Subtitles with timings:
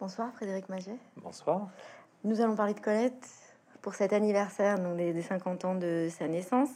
[0.00, 0.96] Bonsoir Frédéric Maget.
[1.18, 1.68] Bonsoir.
[2.24, 3.28] Nous allons parler de Colette
[3.82, 6.70] pour cet anniversaire donc des, 50 ans de sa naissance.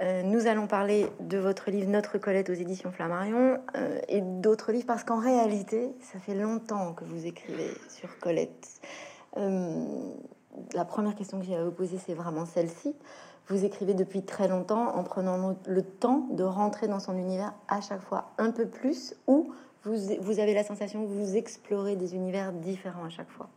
[0.00, 4.70] Euh, nous allons parler de votre livre Notre Colette aux éditions Flammarion euh, et d'autres
[4.70, 8.80] livres parce qu'en réalité, ça fait longtemps que vous écrivez sur Colette.
[9.38, 9.84] Euh,
[10.72, 12.94] la première question que j'ai à vous poser, c'est vraiment celle-ci.
[13.48, 17.80] Vous écrivez depuis très longtemps en prenant le temps de rentrer dans son univers à
[17.80, 19.52] chaque fois un peu plus ou
[19.84, 23.48] vous, vous avez la sensation que vous explorez des univers différents à chaque fois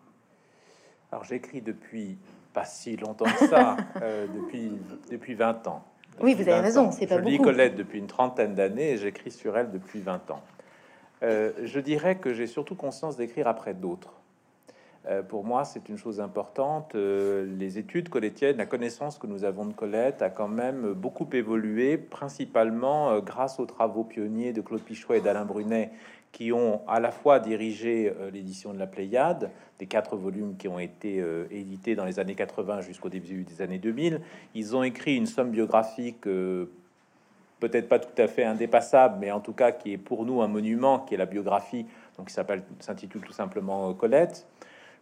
[1.11, 2.17] Alors j'écris depuis
[2.53, 3.75] pas si longtemps que ça,
[4.33, 4.71] depuis,
[5.11, 5.83] depuis 20 ans.
[6.21, 9.31] Oui, vous avez raison, c'est pas je lis Colette depuis une trentaine d'années et j'écris
[9.31, 10.41] sur elle depuis 20 ans.
[11.23, 14.13] Euh, je dirais que j'ai surtout conscience d'écrire après d'autres.
[15.07, 16.95] Euh, pour moi, c'est une chose importante.
[16.95, 21.27] Euh, les études colettiennes, la connaissance que nous avons de Colette a quand même beaucoup
[21.33, 25.91] évolué, principalement grâce aux travaux pionniers de Claude Pichouet et d'Alain Brunet,
[26.35, 30.79] qui ont à la fois dirigé l'édition de la Pléiade, des quatre volumes qui ont
[30.79, 34.19] été édités dans les années 80 jusqu'au début des années 2000.
[34.53, 36.27] Ils ont écrit une somme biographique
[37.61, 40.49] peut-être pas tout à fait indépassable, mais en tout cas qui est pour nous un
[40.49, 41.85] monument, qui est la biographie,
[42.17, 44.45] donc qui s'appelle, s'intitule tout simplement Colette.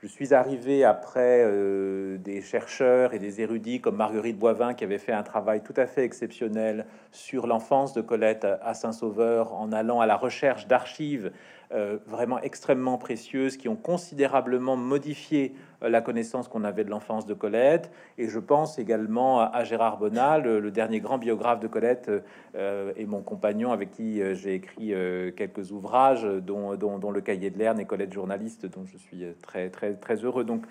[0.04, 4.98] Je suis arrivé après euh, des chercheurs et des érudits comme Marguerite Boivin qui avait
[4.98, 10.02] fait un travail tout à fait exceptionnel sur l'enfance de Colette à Saint-Sauveur en allant
[10.02, 11.32] à la recherche d'archives
[11.74, 17.26] euh, vraiment extrêmement précieuses qui ont considérablement modifié euh, la connaissance qu'on avait de l'enfance
[17.26, 17.90] de Colette.
[18.20, 22.12] Et je pense également à, Gérard Bonal, le, dernier grand biographe de Colette
[22.56, 24.94] euh, et mon compagnon avec qui j'ai écrit
[25.36, 29.70] quelques ouvrages, dont, dont, Le Cahier de l'Erne et Colette journaliste, dont je suis très
[29.70, 30.44] très très heureux.
[30.44, 30.66] Donc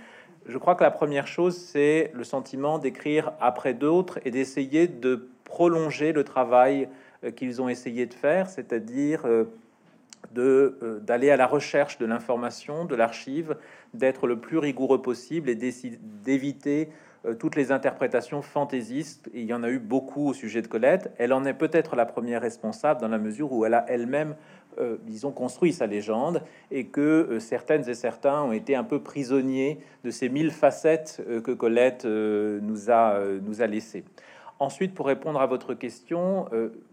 [0.47, 5.29] je crois que la première chose, c'est le sentiment d'écrire après d'autres et d'essayer de
[5.43, 6.89] prolonger le travail
[7.35, 9.27] qu'ils ont essayé de faire, c'est-à-dire
[10.37, 13.57] euh, d'aller à la recherche de l'information, de l'archive,
[13.93, 16.89] d'être le plus rigoureux possible et d'éviter
[17.27, 19.29] euh, toutes les interprétations fantaisistes.
[19.35, 21.13] il y en a eu beaucoup au sujet de Colette.
[21.19, 24.35] Elle en est peut-être la première responsable dans la mesure où elle a elle-même,
[24.79, 29.81] euh, disons, construit sa légende et que certaines et certains ont été un peu prisonniers
[30.03, 34.05] de ces mille facettes que Colette nous a, nous a laissées.
[34.59, 36.49] Ensuite, pour répondre à votre question,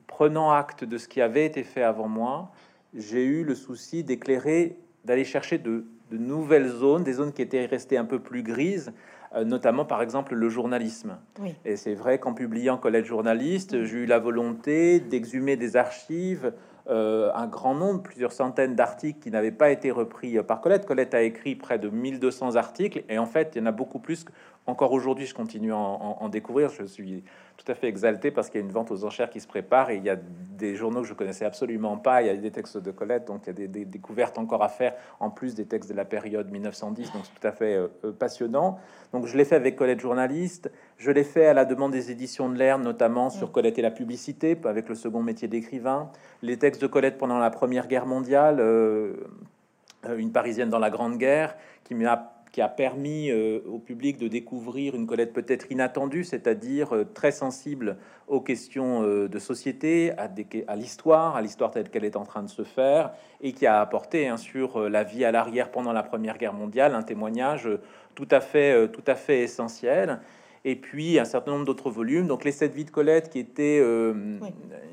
[0.08, 2.52] prenant acte de ce qui avait été fait avant moi,
[2.94, 7.98] j'ai eu le souci d'éclairer, d'aller chercher de, nouvelles zones, des zones qui étaient restées
[7.98, 8.92] un peu plus grises,
[9.36, 11.18] euh, notamment par exemple le journalisme.
[11.66, 16.52] Et c'est vrai qu'en publiant Collège journaliste, j'ai eu la volonté d'exhumer des archives,
[16.90, 20.86] euh, un grand nombre, plusieurs centaines d'articles qui n'avaient pas été repris par Colette.
[20.86, 24.00] Colette a écrit près de 1200 articles et en fait, il y en a beaucoup
[24.00, 24.26] plus.
[24.66, 26.70] Encore aujourd'hui, je continue à en découvrir.
[26.70, 27.24] Je suis
[27.60, 29.90] tout à fait exalté parce qu'il y a une vente aux enchères qui se prépare
[29.90, 32.22] et il y a des journaux que je connaissais absolument pas.
[32.22, 34.70] Il y a des textes de Colette, donc il y a des, découvertes encore à
[34.70, 37.12] faire en plus des textes de la période 1910.
[37.12, 38.80] Donc c'est tout à fait euh, euh, passionnant.
[39.12, 40.72] Donc je l'ai fait avec Colette journaliste.
[41.00, 43.90] Je l'ai fait à la demande des éditions de l'Air, notamment sur Colette et la
[43.90, 46.12] publicité, avec le second métier d'écrivain.
[46.42, 49.14] Les textes de Colette pendant la Première Guerre mondiale, euh,
[50.18, 51.56] une Parisienne dans la Grande Guerre,
[51.86, 56.96] qui m'a qui a permis euh, au public de découvrir une Colette peut-être inattendue, c'est-à-dire
[56.96, 60.30] euh, très sensible aux questions euh, de société, à,
[60.68, 63.12] à l'histoire, à l'histoire telle qu'elle est en train de se faire,
[63.42, 66.96] et qui a apporté hein, sur la vie à l'arrière pendant la Première Guerre mondiale
[66.96, 67.70] un témoignage
[68.16, 70.20] tout à fait, tout à fait essentiel.
[70.66, 72.28] Et puis un certain nombre d'autres volumes.
[72.28, 74.40] Donc les sept vies de Colette, qui était une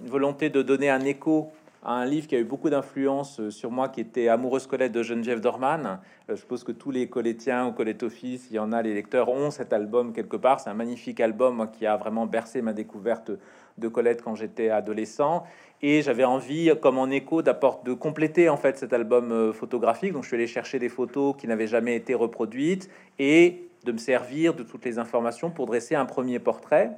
[0.04, 1.50] volonté de donner un écho
[1.86, 5.04] un livre qui a eu beaucoup d'influence euh, sur moi, qui était Amoureuse Colette de
[5.04, 6.00] Geneviève Dorman.
[6.28, 9.28] Euh, je suppose que tous les collettiens ou collettophiles, il y en a, les lecteurs
[9.28, 10.58] ont cet album quelque part.
[10.58, 13.30] C'est un magnifique album qui a vraiment bercé ma découverte
[13.78, 15.44] de Colette quand j'étais adolescent.
[15.80, 20.12] Et j'avais envie, comme en écho, d'apporter, de compléter en fait cet album euh, photographique.
[20.12, 22.90] Donc je suis allé chercher des photos qui n'avaient jamais été reproduites
[23.20, 26.90] et de me servir de toutes les informations pour dresser un premier portrait.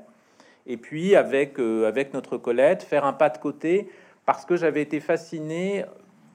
[0.67, 3.89] Et puis avec, avec notre Colette, faire un pas de côté
[4.27, 5.85] parce que j'avais été fasciné.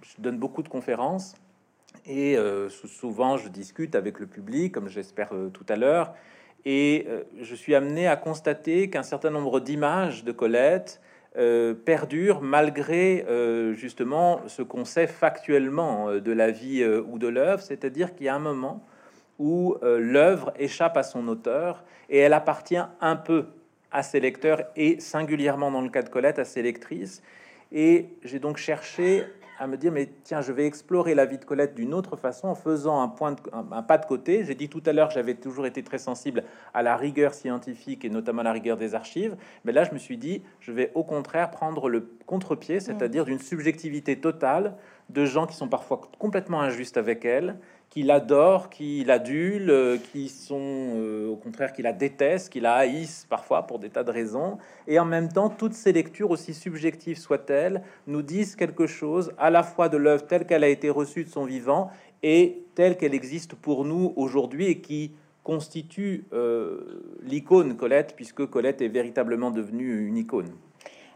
[0.01, 1.35] Je donne beaucoup de conférences
[2.05, 6.13] et euh, souvent je discute avec le public, comme j'espère euh, tout à l'heure,
[6.65, 11.01] et euh, je suis amené à constater qu'un certain nombre d'images de Colette
[11.83, 13.25] perdurent malgré
[13.73, 18.35] justement ce qu'on sait factuellement de la vie ou de l'œuvre, c'est-à-dire qu'il y a
[18.35, 18.85] un moment
[19.43, 23.47] où l'œuvre échappe à son auteur et elle appartient un peu
[23.91, 27.21] à ses lecteurs et singulièrement dans le cas de Colette à ses lectrices.
[27.73, 29.25] Et j'ai donc cherché
[29.59, 32.47] à me dire, mais tiens, je vais explorer la vie de Colette d'une autre façon
[32.47, 34.45] en faisant un, point un, pas de côté.
[34.45, 36.43] J'ai dit tout à l'heure que j'avais toujours été très sensible
[36.73, 39.35] à la rigueur scientifique et notamment la rigueur des archives.
[39.65, 43.39] Mais là, je me suis dit, je vais au contraire prendre le contre-pied, c'est-à-dire d'une
[43.39, 44.75] subjectivité totale
[45.09, 47.57] de gens qui sont parfois complètement injustes avec elle,
[47.93, 52.73] qu'il adore, qu'il adule, euh, qui sont euh, au contraire qu'il la déteste, qu'il la
[52.73, 54.57] haïsse parfois pour des tas de raisons.
[54.87, 59.51] Et en même temps, toutes ces lectures, aussi subjectives soient-elles, nous disent quelque chose à
[59.51, 61.91] la fois de l'œuvre telle qu'elle a été reçue de son vivant
[62.23, 65.11] et telle qu'elle existe pour nous aujourd'hui et qui
[65.43, 70.49] constitue euh, l'icône Colette, puisque Colette est véritablement devenue une icône.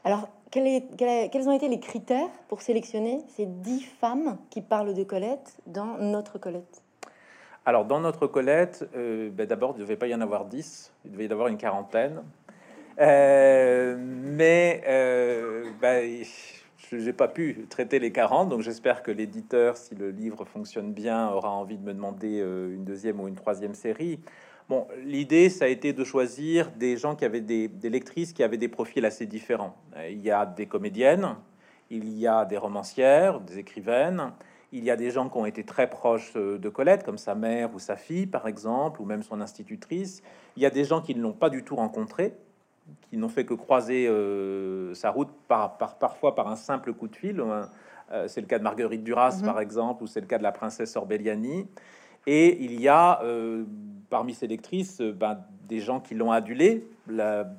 [0.07, 5.59] Alors, quels ont été les critères pour sélectionner ces dix femmes qui parlent de Colette
[5.65, 6.81] dans notre Colette?
[7.65, 10.94] Alors, dans notre Colette, euh, ben, d'abord, il ne devait pas y en avoir dix,
[11.04, 12.24] il devait y avoir une quarantaine.
[13.01, 16.24] Euh, mais euh, ben,
[16.89, 20.94] je n'ai pas pu traiter les 40, donc j'espère que l'éditeur, si le livre fonctionne
[20.94, 24.21] bien, aura envie de me demander une deuxième ou une troisième série.
[24.69, 28.58] Bon, l'idée, ça a été de choisir des gens qui avaient des, lectrices qui avaient
[28.58, 29.78] des profils assez différents.
[30.10, 31.36] Il y a des comédiennes,
[31.90, 34.34] il y a des romancières, des écrivaines,
[34.74, 37.74] il y a des gens qui ont été très proches de Colette, comme sa mère
[37.74, 40.22] ou sa fille, par exemple, ou même son institutrice.
[40.58, 42.34] Il y a des gens qui ne l'ont pas du tout rencontré,
[43.10, 47.16] qui n'ont fait que croiser euh, sa route par, parfois par un simple coup de
[47.16, 47.42] fil.
[48.12, 49.46] Euh, c'est le cas de Marguerite Duras, mhm.
[49.46, 51.68] par exemple, ou c'est le cas de la princesse Orbeliani.
[52.25, 53.64] Et il y a euh,
[54.09, 56.88] parmi ces lectrices euh, ben, des gens qui l'ont adulée.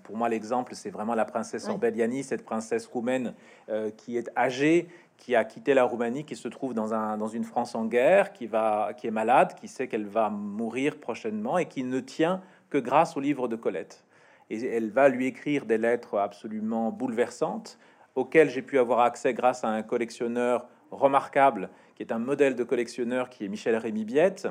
[0.05, 3.35] pour moi, l'exemple, c'est vraiment la princesse Orbeliani, cette princesse roumaine
[3.69, 7.29] euh, qui est âgée, qui a quitté la Roumanie, qui se trouve dans, un, dans
[7.29, 11.59] une France en guerre, qui, va, qui est malade, qui sait qu'elle va mourir prochainement
[11.59, 12.41] et qui ne tient
[12.71, 14.05] que grâce au livre de Colette.
[14.51, 17.79] Et elle va lui écrire des lettres absolument bouleversantes
[18.15, 22.65] auxquelles j'ai pu avoir accès grâce à un collectionneur remarquable qui est un modèle de
[22.65, 24.49] collectionneur qui est Michel Rémy Biette,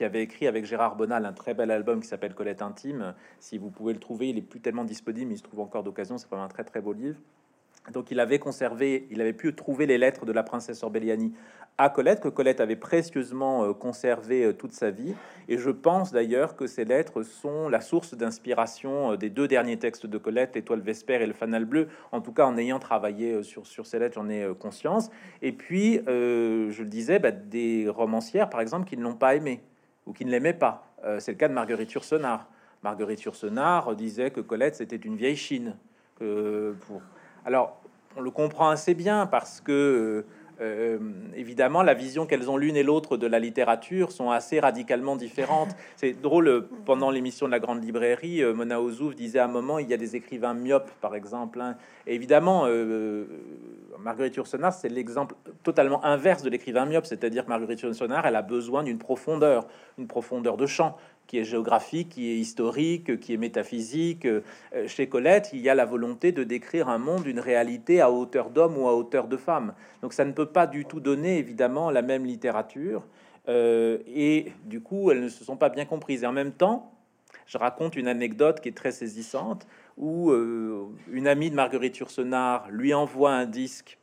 [0.00, 3.14] qui avait écrit avec Gérard Bonal un très bel album qui s'appelle Colette Intime.
[3.38, 5.82] Si vous pouvez le trouver, il est plus tellement disponible, mais il se trouve encore
[5.82, 6.16] d'occasion.
[6.16, 7.18] C'est vraiment un très très beau livre.
[7.92, 11.34] Donc il avait conservé, il avait pu trouver les lettres de la princesse Orbeliani
[11.76, 15.14] à Colette, que Colette avait précieusement euh, conservé euh, toute sa vie.
[15.48, 19.78] Et je pense d'ailleurs que ces lettres sont la source d'inspiration euh, des deux derniers
[19.78, 21.88] textes de Colette, l'étoile Vespère et le fanal bleu.
[22.10, 25.10] En tout cas, en ayant travaillé sur, sur ces lettres, j'en ai conscience.
[25.42, 29.60] Et puis, je le disais, bah, des romancières, par exemple, qui ne l'ont pas aimé
[30.10, 30.92] ou qui ne l'aimaient pas.
[31.20, 32.48] C'est le cas de Marguerite Yourcenar.
[32.82, 35.76] Marguerite Yourcenar disait que Colette, c'était une vieille Chine.
[37.46, 37.80] Alors,
[38.16, 40.24] on le comprend assez bien parce que
[40.60, 40.98] euh,
[41.34, 45.70] évidemment, la vision qu'elles ont l'une et l'autre de la littérature sont assez radicalement différentes.
[45.96, 49.78] C'est drôle, pendant l'émission de la Grande Librairie, euh, Mona Ozouf disait à un moment,
[49.78, 51.60] il y a des écrivains myopes, par exemple.
[51.60, 51.76] Hein.
[52.06, 53.24] évidemment, euh,
[53.98, 58.82] Marguerite Yourcenar, c'est l'exemple totalement inverse de l'écrivain myope, c'est-à-dire Marguerite Yourcenar, elle a besoin
[58.82, 59.66] d'une profondeur,
[59.98, 60.96] une profondeur de champ,
[61.30, 64.26] qui est géographique, qui est historique, qui est métaphysique.
[64.26, 64.40] Euh,
[64.88, 68.50] chez Colette, il y a la volonté de décrire un monde, une réalité à hauteur
[68.50, 69.72] d'homme ou à hauteur de femme.
[70.02, 73.06] Donc ça ne peut pas du tout donner, évidemment, la même littérature.
[73.48, 76.24] Euh, et du coup, elles ne se sont pas bien comprises.
[76.24, 76.90] Et en même temps,
[77.46, 82.68] je raconte une anecdote qui est très saisissante, où euh, une amie de Marguerite Yourcenar
[82.72, 83.98] lui envoie un disque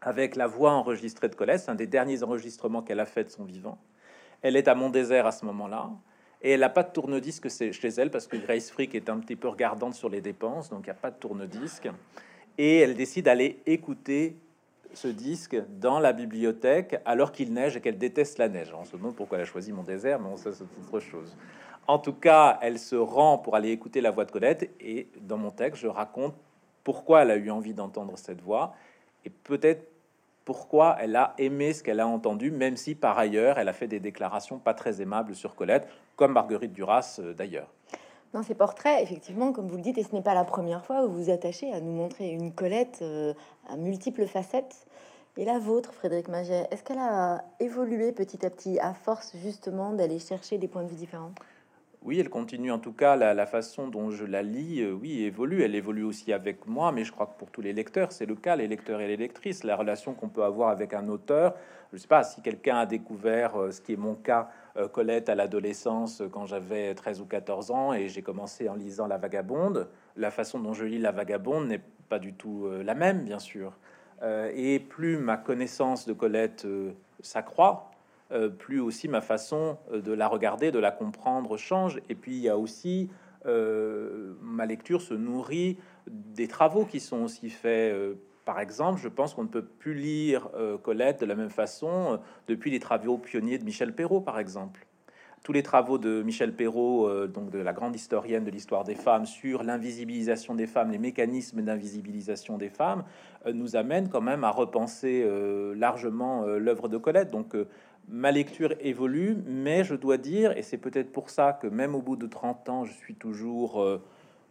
[0.00, 3.44] avec la voix enregistrée de Colette, un des derniers enregistrements qu'elle a fait de son
[3.44, 3.76] vivant.
[4.40, 5.90] Elle est à Mont-Désert à ce moment-là.
[6.44, 9.34] Et elle n'a pas de tourne-disque chez elle parce que Grace Frick est un petit
[9.34, 11.88] peu regardante sur les dépenses, donc il n'y a pas de tourne-disque.
[12.58, 14.36] Et elle décide d'aller écouter
[14.92, 18.72] ce disque dans la bibliothèque alors qu'il neige et qu'elle déteste la neige.
[18.78, 21.34] On se demande pourquoi elle a choisi mon désert, mais ça c'est autre chose.
[21.86, 25.38] En tout cas, elle se rend pour aller écouter la voix de Colette et dans
[25.38, 26.34] mon texte, je raconte
[26.84, 28.74] pourquoi elle a eu envie d'entendre cette voix
[29.24, 29.93] et peut-être
[30.44, 33.86] pourquoi elle a aimé ce qu'elle a entendu, même si par ailleurs elle a fait
[33.86, 37.68] des déclarations pas très aimables sur Colette, comme Marguerite Duras euh, d'ailleurs.
[38.32, 41.04] Dans ces portraits, effectivement, comme vous le dites, et ce n'est pas la première fois
[41.04, 43.32] où vous vous attachez à nous montrer une Colette euh,
[43.68, 44.86] à multiples facettes.
[45.36, 49.92] Et la vôtre, Frédéric Maget, est-ce qu'elle a évolué petit à petit à force justement
[49.92, 51.32] d'aller chercher des points de vue différents?
[52.04, 55.62] Oui, elle continue en tout cas la, façon dont je la lis, euh, oui, évolue.
[55.62, 58.34] Elle évolue aussi avec moi, mais je crois que pour tous les lecteurs, c'est le
[58.34, 61.54] cas, les lecteurs et les lectrices, la relation qu'on peut avoir avec un auteur.
[61.90, 64.86] Je ne sais pas si quelqu'un a découvert euh, ce qui est mon cas, euh,
[64.86, 69.16] Colette à l'adolescence quand j'avais 13 ou 14 ans et j'ai commencé en lisant La
[69.16, 69.88] Vagabonde.
[70.16, 71.80] La façon dont je lis La Vagabonde n'est
[72.10, 73.72] pas du tout la même, bien sûr.
[74.54, 76.66] et plus ma connaissance de Colette
[77.20, 77.90] s'accroît,
[78.48, 82.00] plus aussi ma façon euh, de la regarder, de la comprendre change.
[82.08, 83.08] Et puis il y a aussi
[83.46, 87.94] euh, ma lecture se nourrit des travaux qui sont aussi faits.
[88.44, 90.50] par exemple, je pense qu'on ne peut plus lire
[90.82, 94.86] Colette de la même façon depuis les travaux pionniers de Michel Perrault, par exemple
[95.42, 99.26] tous les travaux de Michel Perrault, donc de la grande historienne de l'histoire des femmes,
[99.26, 103.04] sur l'invisibilisation des femmes, les mécanismes d'invisibilisation des femmes,
[103.52, 105.22] nous amènent quand même à repenser
[105.76, 107.30] largement l'œuvre de Colette.
[107.30, 107.54] Donc,
[108.08, 112.02] ma lecture évolue, mais je dois dire, et c'est peut-être pour ça que même au
[112.02, 114.02] bout de 30 ans, je suis toujours euh,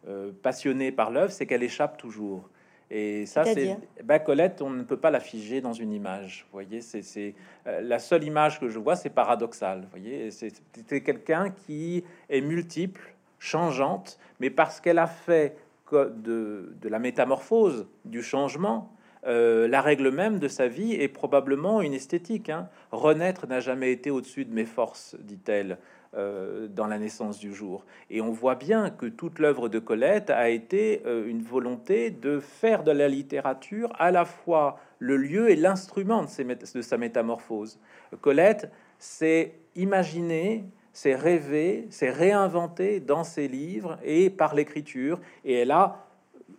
[0.08, 2.50] euh, passionné par l'œuvre, c'est qu'elle échappe toujours.
[2.92, 6.46] Et ça, c'est bah, Colette, on ne peut pas la figer dans une image.
[6.52, 7.34] Vous voyez, c'est
[7.66, 9.82] euh, la seule image que je vois, c'est paradoxal.
[9.82, 15.58] Vous voyez, c'est quelqu'un qui est multiple, changeante, mais parce qu'elle a fait
[15.92, 18.92] de, de la métamorphose, du changement,
[19.26, 22.50] euh, la règle même de sa vie est probablement une esthétique.
[22.50, 22.68] Hein.
[22.92, 25.78] Renaître n'a jamais été au-dessus de mes forces, dit-elle.
[26.16, 27.86] Euh, dans la naissance du jour.
[28.12, 32.40] Et on voit bien que toute l'œuvre de Colette a été euh, une volonté de
[32.40, 37.80] faire de la littérature à la fois le lieu et l'instrument de, de, sa métamorphose.
[38.22, 45.72] Colette s'est imaginée, s'est rêvée, s'est réinventée dans ses livres et par l'écriture, et elle
[45.72, 46.06] a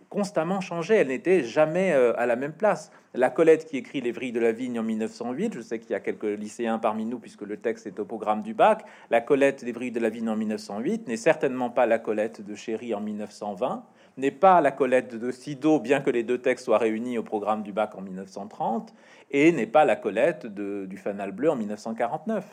[0.09, 2.91] constamment changé, elle n'était jamais euh, à la même place.
[3.13, 5.95] La Colette qui écrit Les Vrilles de la Vigne en 1908, je sais qu'il y
[5.95, 9.63] a quelques lycéens parmi nous puisque le texte est au programme du bac, la Colette
[9.63, 13.01] des Vrilles de la Vigne en 1908 n'est certainement pas la Colette de Chéri en
[13.01, 13.85] 1920,
[14.17, 17.63] n'est pas la Colette de Sido, bien que les deux textes soient réunis au programme
[17.63, 18.93] du bac en 1930,
[19.31, 22.45] et n'est pas la Colette du Fanal Bleu en 1949.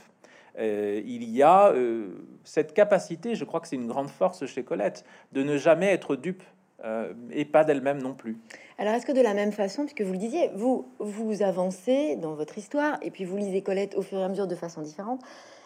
[0.59, 2.09] Euh, il y a euh,
[2.45, 6.17] cette capacité, je crois que c'est une grande force chez Colette, de ne jamais être
[6.17, 6.43] dupe
[6.85, 8.39] euh, et pas d'elle-même non plus.
[8.79, 12.35] Alors, est-ce que de la même façon, puisque vous le disiez, vous, vous avancez dans
[12.35, 15.21] votre histoire et puis vous lisez Colette au fur et à mesure de façon différente,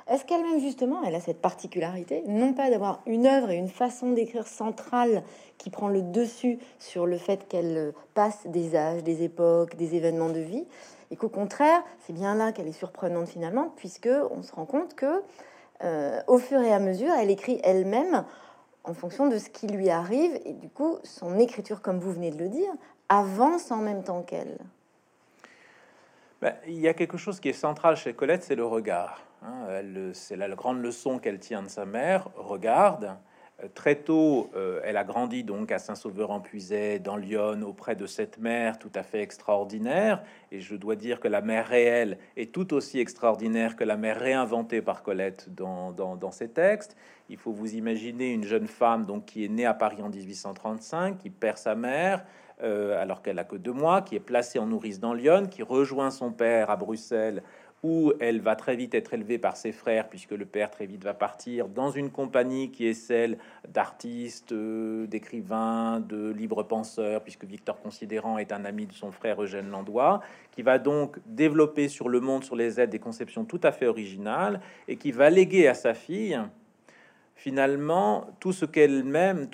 [0.08, 4.12] est-ce qu'elle-même, justement, elle a cette particularité, non pas d'avoir une œuvre et une façon
[4.12, 5.24] d'écrire centrale
[5.58, 10.28] qui prend le dessus sur le fait qu'elle passe des âges, des époques, des événements
[10.28, 10.64] de vie,
[11.10, 14.94] et qu'au contraire, c'est bien là qu'elle est surprenante finalement, puisque on se rend compte
[14.94, 15.22] que
[15.82, 18.24] euh, au fur et à mesure, elle écrit elle-même
[18.86, 22.30] en fonction de ce qui lui arrive, et du coup, son écriture, comme vous venez
[22.30, 22.72] de le dire,
[23.08, 24.58] avance en même temps qu'elle.
[26.40, 29.22] Ben, il y a quelque chose qui est central chez Colette, c'est le regard.
[29.42, 29.82] Hein.
[30.12, 32.28] c'est la grande leçon qu'elle tient de sa mère.
[32.36, 33.16] Regarde,
[33.74, 38.78] très tôt, euh, elle a grandi donc à Saint-Sauveur-en-Puisaye, dans Lyon, auprès de cette mère
[38.78, 40.22] tout à fait extraordinaire.
[40.52, 44.20] Et je dois dire que la mère réelle est tout aussi extraordinaire que la mère
[44.20, 46.96] réinventée par Colette dans, dans, ses textes.
[47.30, 51.16] Il faut vous imaginer une jeune femme donc qui est née à Paris en 1835,
[51.16, 52.24] qui perd sa mère.
[52.62, 55.62] Euh, alors qu'elle a que deux mois, qui est placée en nourrice dans Lyon, qui
[55.62, 57.42] rejoint son père à Bruxelles
[57.82, 61.04] où elle va très vite être élevée par ses frères, puisque le père très vite
[61.04, 67.44] va partir, dans une compagnie qui est celle d'artistes, euh, d'écrivains, de libres penseurs, puisque
[67.44, 70.20] Victor Considérant est un ami de son frère Eugène Landois,
[70.52, 73.86] qui va donc développer sur le monde, sur les aides, des conceptions tout à fait
[73.86, 76.40] originales, et qui va léguer à sa fille,
[77.36, 79.48] finalement, tout ce qu'elle-même,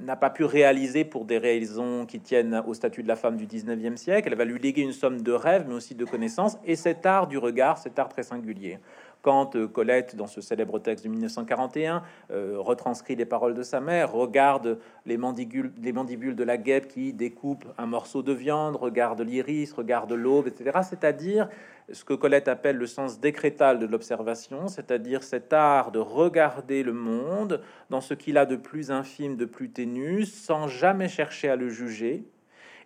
[0.00, 3.46] n'a pas pu réaliser pour des raisons qui tiennent au statut de la femme du
[3.46, 4.28] 19e siècle.
[4.30, 7.26] Elle va lui léguer une somme de rêves, mais aussi de connaissances, et cet art
[7.26, 8.78] du regard, cet art très singulier.
[9.26, 14.12] Euh, Colette, dans ce célèbre texte de 1941, euh, retranscrit les paroles de sa mère,
[14.12, 19.20] regarde les mandibules, les mandibules de la guêpe qui découpe un morceau de viande, regarde
[19.20, 20.78] l'iris, regarde l'aube, etc.
[20.88, 21.48] C'est-à-dire
[21.92, 26.92] ce que Colette appelle le sens décrétal de l'observation, c'est-à-dire cet art de regarder le
[26.92, 31.56] monde dans ce qu'il a de plus infime, de plus ténu, sans jamais chercher à
[31.56, 32.24] le juger.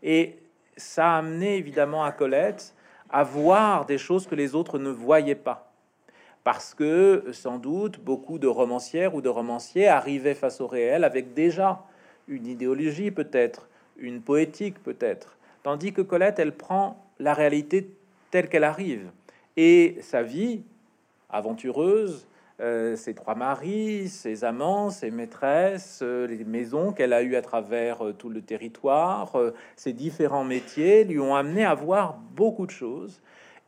[0.02, 0.38] Et
[0.76, 2.74] ça a amené évidemment à Colette
[3.10, 5.69] à voir des choses que les autres ne voyaient pas.
[6.44, 11.34] Parce que sans doute beaucoup de romancières ou de romanciers arrivaient face au réel avec
[11.34, 11.84] déjà
[12.28, 13.68] une idéologie peut-être,
[13.98, 17.90] une poétique peut-être, tandis que Colette, elle prend la réalité
[18.30, 19.10] telle qu'elle arrive.
[19.56, 20.62] Et sa vie
[21.28, 22.26] aventureuse,
[22.60, 27.42] euh, ses trois maris, ses amants, ses maîtresses, euh, les maisons qu'elle a eues à
[27.42, 29.34] travers euh, tout le territoire,
[29.76, 33.20] ses différents métiers lui ont amené à voir beaucoup de choses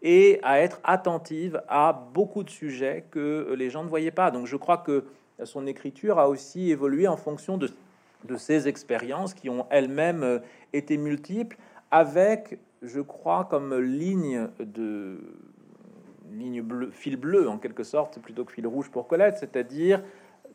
[0.03, 4.31] et à être attentive à beaucoup de sujets que les gens ne voyaient pas.
[4.31, 5.05] Donc je crois que
[5.45, 7.71] son écriture a aussi évolué en fonction de,
[8.25, 10.41] de ses expériences qui ont elles-mêmes
[10.73, 11.57] été multiples,
[11.91, 15.19] avec je crois, comme ligne de
[16.33, 20.03] ligne bleu, fil bleu en quelque sorte, plutôt que fil rouge pour Colette, c'est-à-dire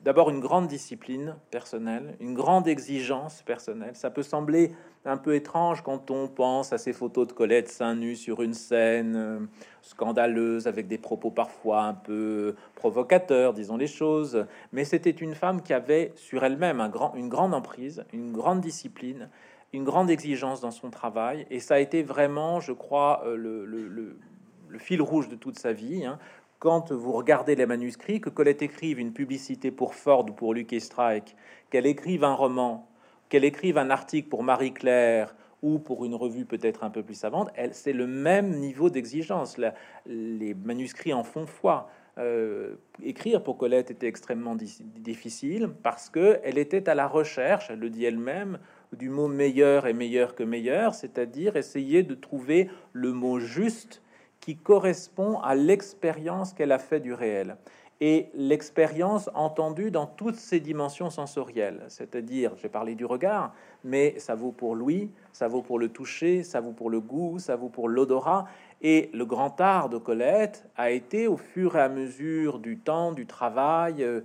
[0.07, 3.93] d'abord une grande discipline personnelle, une grande exigence personnelle.
[3.97, 4.71] Ça peut sembler
[5.03, 8.53] un peu étrange quand on pense à ces photos de Colette seins nus sur une
[8.53, 9.39] scène euh,
[9.81, 14.45] scandaleuse avec des propos parfois un peu provocateurs, disons les choses.
[14.71, 18.61] Mais c'était une femme qui avait sur elle-même un grand, une grande emprise, une grande
[18.61, 19.27] discipline
[19.73, 24.79] une grande exigence dans son travail, et ça a été vraiment, je crois, euh, le,
[24.79, 26.05] fil rouge de toute sa vie.
[26.05, 26.19] Hein.
[26.59, 30.81] Quand vous regardez les manuscrits, que Colette écrive une publicité pour Ford ou pour Lucky
[30.81, 31.35] Strike,
[31.69, 32.89] qu'elle écrive un roman,
[33.29, 37.49] qu'elle écrive un article pour Marie-Claire ou pour une revue peut-être un peu plus savante,
[37.71, 39.59] c'est le même niveau d'exigence.
[40.07, 41.89] Les manuscrits en font foi.
[42.17, 47.77] Euh, écrire pour Colette était extrêmement difficile parce que elle était à la recherche, elle
[47.77, 48.57] le dit elle-même,
[48.91, 54.01] du mot meilleur et meilleur que meilleur, c'est-à-dire essayer de trouver le mot juste
[54.47, 57.57] qui correspond à l'expérience qu'elle a fait du réel
[57.99, 61.83] et l'expérience entendue dans toutes ses dimensions sensorielles.
[61.89, 66.43] C'est-à-dire, j'ai parlé du regard, mais ça vaut pour l'ouïe, ça vaut pour le toucher,
[66.43, 68.47] ça vaut pour le goût, ça vaut pour l'odorat.
[68.81, 73.11] Et le grand art de Colette a été, au fur et à mesure du temps,
[73.11, 74.21] du travail, euh,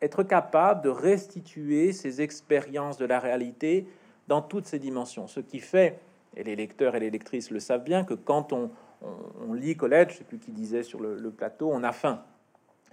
[0.00, 3.88] être capable de restituer ces expériences de la réalité
[4.28, 5.26] dans toutes ses dimensions.
[5.26, 5.98] Ce qui fait,
[6.36, 8.70] et les lecteurs et les lectrices le savent bien, que quand on,
[9.54, 12.22] lit Colette, je sais plus qui disait sur le plateau, on a faim.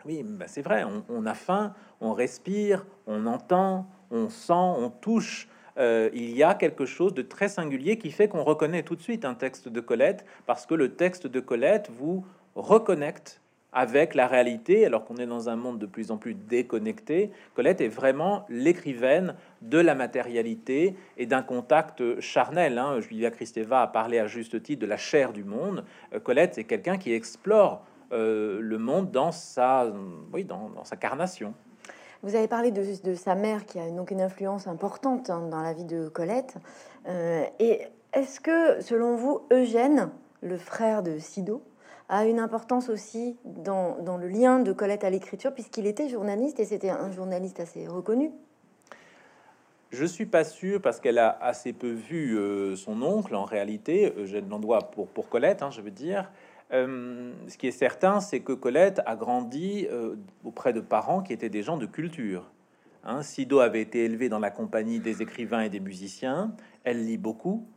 [0.05, 5.48] Oui, bah, c'est vrai, on, a faim, on respire, on entend, on sent, on touche.
[5.77, 9.01] Euh, il y a quelque chose de très singulier qui fait qu'on reconnaît tout de
[9.01, 13.41] suite un texte de Colette, parce que le texte de Colette vous reconnecte
[13.74, 17.32] avec la réalité, alors qu'on est dans un monde de plus en plus déconnecté.
[17.56, 22.77] Colette est vraiment l'écrivaine de la matérialité et d'un contact charnel.
[22.77, 23.00] Hein.
[23.00, 25.84] Julia Kristeva a parlé à juste titre de la chair du monde.
[26.13, 29.92] Euh, Colette, c'est quelqu'un qui explore euh, le monde dans sa,
[30.32, 31.53] oui, dans, sa carnation.
[32.22, 35.74] Vous avez parlé de, sa mère qui a donc une influence importante hein, dans la
[35.74, 36.56] vie de Colette.
[37.08, 37.82] Euh, et
[38.13, 40.12] est-ce que, selon vous, Eugène,
[40.42, 41.63] le frère de Sido,
[42.10, 46.65] a une importance aussi dans, le lien de Colette à l'écriture, puisqu'il était journaliste et
[46.65, 48.31] c'était un journaliste assez reconnu
[49.93, 54.12] je suis pas sûr parce qu'elle a assez peu vu euh, son oncle en réalité,
[54.17, 56.31] Eugène Landois pour, pour Colette, hein, je veux dire.
[56.72, 61.31] Euh, ce qui est certain, c'est que Colette a grandi euh, auprès de parents qui
[61.31, 62.50] étaient des gens de culture.
[63.03, 66.55] Hein, Sido avait été élevé dans la compagnie des écrivains et des musiciens.
[66.83, 67.67] Elle lit beaucoup.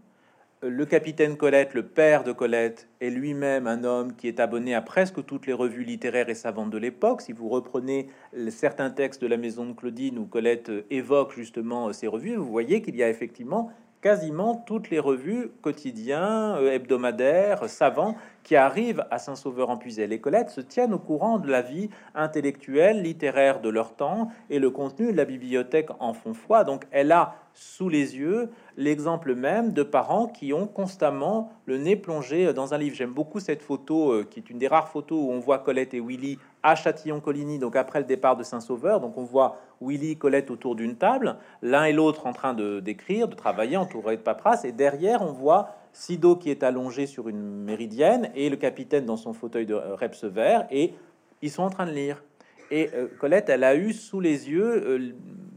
[0.65, 4.75] Euh, le capitaine Colette, le père de Colette, est lui-même un homme qui est abonné
[4.75, 7.21] à presque toutes les revues littéraires et savantes de l'époque.
[7.21, 8.09] Si vous reprenez
[8.49, 12.81] certains textes de la maison de Claudine où Colette évoque justement ces revues, vous voyez
[12.81, 13.71] qu'il y a effectivement
[14.07, 18.14] quasiment toutes les revues quotidiens, hebdomadaires, savants
[18.45, 20.07] qui arrivent à Saint-Sauveur en Puisay.
[20.07, 24.61] Les Colettes se tiennent au courant de la vie intellectuelle, littéraire de leur temps, et
[24.61, 26.62] le contenu de la bibliothèque en font foi.
[26.62, 31.97] Donc elle a sous les yeux l'exemple même de parents qui ont constamment le nez
[31.97, 32.95] plongé dans un livre.
[32.95, 35.95] J'aime beaucoup cette photo, euh, qui est une des rares photos où on voit Colette
[35.95, 39.01] et Willy à Châtillon-Coligny, donc après le départ de Saint-Sauveur.
[39.01, 43.29] Donc on voit Willy, Colette autour d'une table, l'un et l'autre en train de d'écrire,
[43.29, 47.64] de travailler, entouré de paperasse, et derrière on voit Sido qui est allongé sur une
[47.64, 50.92] méridienne et le capitaine dans son fauteuil de euh, reps vert et
[51.40, 52.23] ils sont en train de lire.
[52.71, 55.12] Et euh, Colette, elle a eu sous les yeux euh,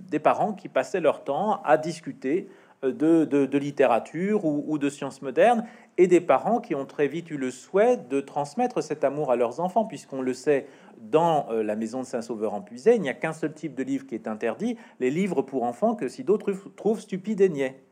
[0.10, 2.48] des parents qui passaient leur temps à discuter
[2.84, 5.66] de, littérature ou, de sciences modernes
[5.98, 9.36] et des parents qui ont très vite eu le souhait de transmettre cet amour à
[9.36, 13.14] leurs enfants, puisqu'on le sait, dans la maison de Saint-Sauveur en Puisay, il n'y a
[13.14, 16.54] qu'un seul type de livre qui est interdit, les livres pour enfants que si d'autres
[16.76, 17.84] trouvent stupides et niais.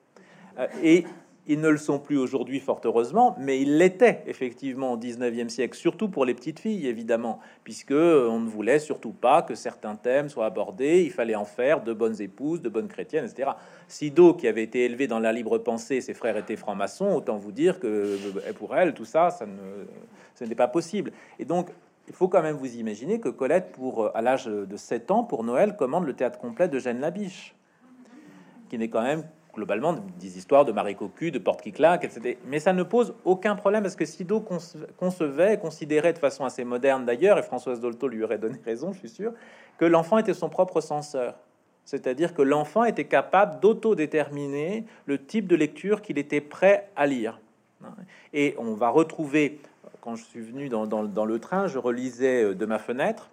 [0.84, 1.06] et
[1.48, 5.78] ils ne le sont plus aujourd'hui, fort heureusement, mais ils l'étaient effectivement au 19e siècle,
[5.78, 9.96] surtout pour les petites filles, évidemment, puisque euh, on ne voulait surtout pas que certains
[9.96, 11.04] thèmes soient abordés.
[11.04, 13.52] Il fallait en faire de bonnes épouses, de bonnes chrétiennes, etc.
[13.88, 17.54] Sido, qui avait été élevé dans la libre pensée, ses frères étaient francs-maçons, autant vous
[17.54, 19.86] dire que euh, pour elle, tout ça, ça ne,
[20.36, 21.14] ce n'est pas possible.
[21.40, 21.70] Et donc,
[22.10, 25.24] il faut quand même vous imaginer que Colette, pour euh, à l'âge de 7 ans,
[25.24, 27.56] pour Noël, commande le théâtre complet de Jeanne Labiche,
[28.70, 29.24] qui n'est quand même
[29.58, 32.38] globalement des histoires de Marie Cocu, de Porte qui claque, etc.
[32.46, 34.40] Mais ça ne pose aucun problème parce que Sido
[34.98, 39.00] concevait, considérait de façon assez moderne d'ailleurs, et Françoise Dolto lui aurait donné raison, je
[39.00, 39.34] suis sûr,
[39.78, 41.36] que l'enfant était son propre censeur.
[41.86, 47.40] C'est-à-dire que l'enfant était capable d'autodéterminer le type de lecture qu'il était prêt à lire.
[48.34, 49.60] Et on va retrouver,
[50.02, 53.30] quand je suis venu dans, dans le train, je relisais euh, de ma fenêtre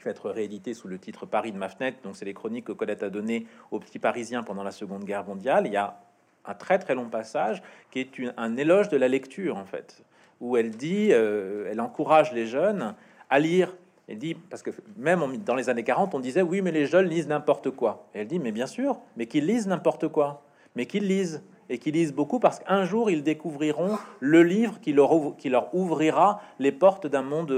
[0.00, 1.98] qui va être réédité sous le titre Paris de ma fenêtre.
[2.02, 5.24] Donc, c'est les chroniques que Colette a données aux petits Parisiens pendant la Seconde Guerre
[5.24, 5.66] mondiale.
[5.66, 6.00] Il y a
[6.46, 10.02] un très très long passage qui est un éloge de la lecture, en fait,
[10.40, 12.94] où elle dit, euh, elle encourage les jeunes
[13.28, 13.76] à lire.
[14.08, 17.06] Elle dit, parce que même dans les années 40, on disait oui, mais les jeunes
[17.06, 18.08] lisent n'importe quoi.
[18.14, 20.42] elle dit, mais bien sûr, mais qu'ils lisent n'importe quoi,
[20.74, 24.92] mais qu'ils lisent et qui lisent beaucoup parce qu'un jour ils découvriront le livre qui
[24.92, 27.50] leur, ouvrira les portes d'un monde,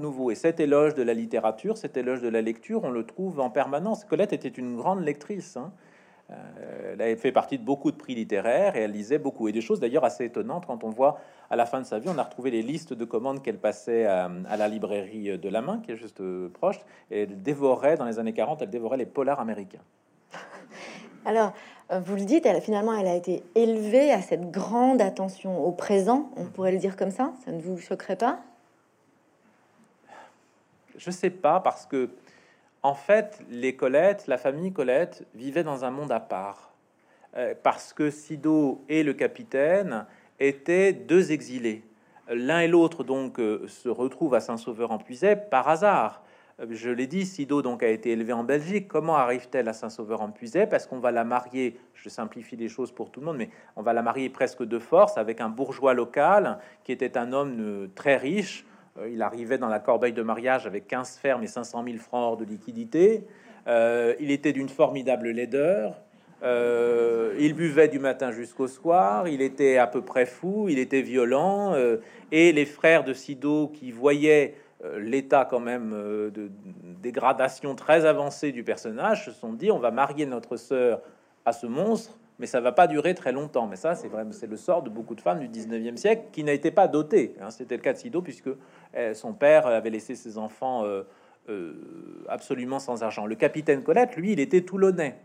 [0.00, 0.30] nouveau.
[0.30, 3.50] Et cet éloge de la littérature, cet éloge de la lecture, on le trouve en
[3.50, 4.04] permanence.
[4.04, 5.58] Colette était une grande lectrice.
[5.58, 5.72] Hein.
[6.30, 9.46] Euh, elle avait fait partie de beaucoup de prix littéraires et elle lisait beaucoup.
[9.48, 11.20] Et des choses d'ailleurs assez étonnantes quand on voit
[11.50, 14.06] à la fin de sa vie, on a retrouvé les listes de commandes qu'elle passait
[14.06, 16.78] à, la librairie de la main, qui est juste proche.
[17.10, 19.82] Et elle dévorait, dans les années 40, elle dévorait les polars américains.
[21.24, 21.52] Alors,
[21.90, 25.72] euh, vous le dites, elle, finalement, elle a été élevée à cette grande attention au
[25.72, 28.40] présent, on pourrait le dire comme ça, ça ne vous choquerait pas?
[30.96, 32.10] Je sais pas, parce que,
[32.82, 36.70] en fait, les Colette, la famille Colette, vivait dans un monde à part.
[37.36, 40.06] Euh, parce que Sido et le capitaine
[40.38, 41.84] étaient deux exilés.
[42.28, 46.22] L'un et l'autre, donc, euh, se retrouvent à Saint-Sauveur-en-Puisaye par hasard.
[46.60, 48.88] Euh, je l'ai dit, Sido donc a été élevée en Belgique.
[48.88, 53.20] Comment arrive-t-elle à Saint-Sauveur-en-Puisaye Parce qu'on va la marier, je simplifie les choses pour tout
[53.20, 56.92] le monde, mais on va la marier presque de force avec un bourgeois local qui
[56.92, 58.64] était un homme euh, très riche.
[58.98, 62.32] Euh, il arrivait dans la corbeille de mariage avec 15 fermes et 500 000 francs
[62.32, 63.24] hors de liquidité.
[63.66, 65.94] il était d'une formidable laideur.
[66.42, 69.28] il buvait du matin jusqu'au soir.
[69.28, 70.68] Il était à peu près fou.
[70.68, 71.74] Il était violent.
[72.32, 76.50] et les frères de Sido qui voyaient euh, l'état quand même euh, de
[77.02, 81.00] dégradation très avancée du personnage se sont dit on va marier notre sœur
[81.44, 83.66] à ce monstre mais ça va pas durer très longtemps.
[83.66, 86.42] Mais ça, c'est vrai, c'est le sort de beaucoup de femmes du 19e siècle qui
[86.42, 87.34] n'a été pas dotée.
[87.38, 87.50] Hein.
[87.50, 88.48] C'était le cas de Sido, puisque
[88.94, 90.86] eh, son père avait laissé ses enfants
[91.50, 93.26] euh, absolument sans argent.
[93.26, 95.18] Le capitaine Colette, lui, il était toulonnais.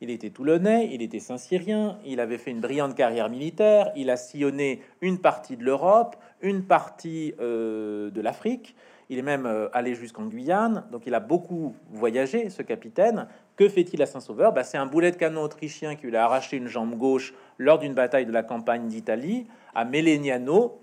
[0.00, 4.16] Il était toulonnais, il était saint-cyrien, il avait fait une brillante carrière militaire, il a
[4.16, 8.76] sillonné une partie de l'Europe, une partie euh, de l'Afrique,
[9.08, 13.28] il est même euh, allé jusqu'en Guyane, donc il a beaucoup voyagé, ce capitaine.
[13.56, 14.52] Que fait-il à Saint-Sauveur?
[14.52, 17.78] Bah, C'est un boulet de canon autrichien qui lui a arraché une jambe gauche lors
[17.78, 20.78] d'une bataille de la campagne d'Italie, à Melegnano,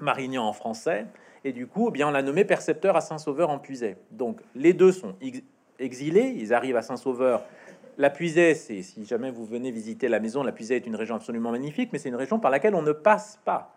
[0.00, 1.06] Marignan en français,
[1.44, 3.96] et du coup, eh bien, on l'a nommé percepteur à Saint-Sauveur en Puisay.
[4.10, 5.14] Donc les deux sont
[5.78, 7.44] exilés, ils arrivent à Saint-Sauveur.
[7.98, 11.14] La Puisée, c'est si jamais vous venez visiter la maison, la Puisée est une région
[11.14, 13.75] absolument magnifique, mais c'est une région par laquelle on ne passe pas,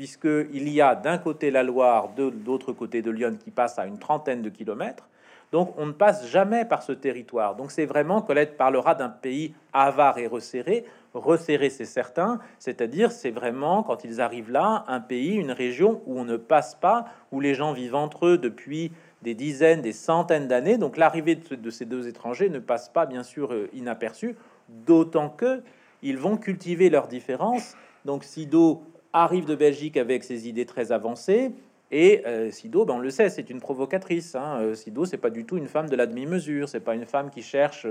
[0.00, 3.78] puisque il y a d'un côté la Loire, de l'autre côté de Lyon, qui passe
[3.78, 5.10] à une trentaine de kilomètres.
[5.52, 7.54] Donc on ne passe jamais par ce territoire.
[7.54, 10.86] Donc c'est vraiment, Colette parlera d'un pays avare et resserré.
[11.12, 16.18] Resserré, c'est certain, c'est-à-dire c'est vraiment, quand ils arrivent là, un pays, une région où
[16.18, 20.48] on ne passe pas, où les gens vivent entre eux depuis des dizaines, des centaines
[20.48, 20.78] d'années.
[20.78, 24.34] Donc l'arrivée de, ces deux étrangers ne passe pas bien sûr euh, inaperçue,
[24.66, 25.62] d'autant que
[26.02, 27.76] ils vont cultiver leurs différences.
[28.06, 31.52] Donc Sido arrive de Belgique avec ses idées très avancées.
[31.92, 34.36] Et euh, Sido, ben, on le sait, c'est une provocatrice.
[34.36, 34.60] Hein.
[34.60, 36.68] Euh, Sido, c'est pas du tout une femme de la demi-mesure.
[36.68, 37.86] C'est pas une femme qui cherche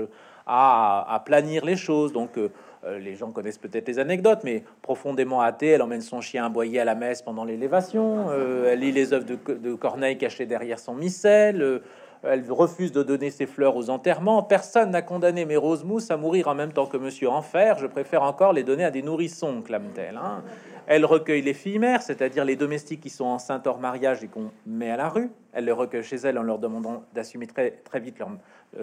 [0.46, 2.12] à, à planir les choses.
[2.12, 2.38] Donc,
[2.84, 6.80] euh, les gens connaissent peut-être les anecdotes, mais profondément athée, elle emmène son chien aboyer
[6.80, 8.28] à la messe pendant l'élévation.
[8.30, 11.82] Euh, elle lit les œuvres de, Corneille cachées derrière son missel.
[12.24, 14.42] Euh, elle refuse de donner ses fleurs aux enterrements.
[14.42, 17.78] Personne n'a condamné mes roses mousses à mourir en même temps que Monsieur Enfer.
[17.78, 20.16] Je préfère encore les donner à des nourrissons, clame-t-elle.
[20.16, 20.42] Hein.
[20.86, 24.50] Elle recueille les filles mères, c'est-à-dire les domestiques qui sont enceintes hors mariage et qu'on
[24.66, 25.30] met à la rue.
[25.52, 28.30] Elle les recueille chez elle en leur demandant d'assumer très, très vite, leur,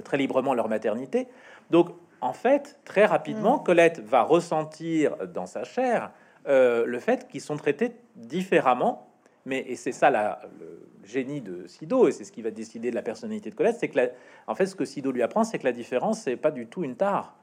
[0.04, 1.28] très librement leur maternité.
[1.69, 1.89] Donc
[2.21, 3.63] en fait, très rapidement, mm.
[3.63, 6.12] Colette va ressentir dans sa chair
[6.47, 9.07] euh, le fait qu'ils sont traités différemment.
[9.48, 12.92] Mais et c'est ça la, le génie de Sido, et c'est ce qui va décider
[12.92, 13.98] de la personnalité de Colette, c'est que
[14.46, 16.84] en fait, ce que Sido lui apprend, c'est que la différence, c'est pas du tout
[16.84, 17.34] une tare,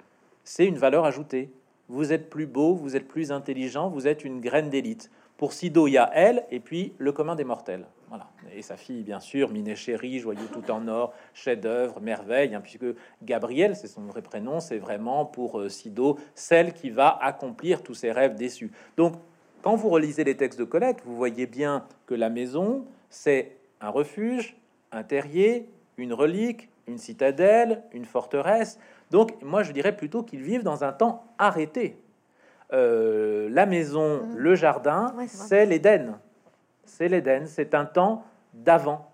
[0.45, 1.51] c'est une valeur ajoutée.
[1.89, 5.11] Vous êtes plus beau, vous êtes plus intelligent, vous êtes une graine d'élite.
[5.39, 7.87] Pour Sido, il y a elle et puis le commun des mortels.
[8.09, 8.29] Voilà.
[8.55, 12.87] Et sa fille, bien sûr, Minet Chéri, joyeux tout en or, chef-d'œuvre, merveille, hein, puisque
[13.23, 17.95] Gabriel, c'est son vrai prénom, c'est vraiment pour euh, Sido celle qui va accomplir tous
[17.95, 18.71] ses rêves déçus.
[18.97, 19.15] Donc,
[19.65, 23.89] quand vous relisez les textes de Colette, vous voyez bien que la maison, c'est un
[23.89, 24.59] refuge,
[24.93, 28.79] un terrier, une relique, une citadelle, une forteresse.
[29.11, 31.97] Donc, moi, je dirais plutôt qu'ils vivent dans un temps arrêté.
[32.75, 34.37] Euh, la maison, mmh.
[34.37, 36.19] le jardin, c'est l'Éden.
[36.85, 38.23] C'est l'Éden, c'est un temps
[38.53, 39.11] d'avant.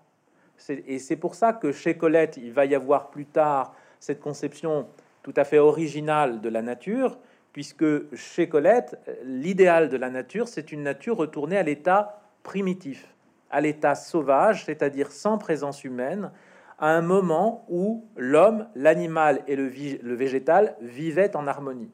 [0.67, 4.87] Et c'est pour ça que chez Colette, il va y avoir plus tard cette conception
[5.23, 7.17] tout à fait originale de la nature,
[7.53, 13.15] puisque chez Colette, l'idéal de la nature, c'est une nature retournée à l'état primitif,
[13.49, 16.31] à l'état sauvage, c'est-à-dire sans présence humaine,
[16.79, 19.67] à un moment où l'homme, l'animal et le,
[20.15, 21.91] végétal vivaient en harmonie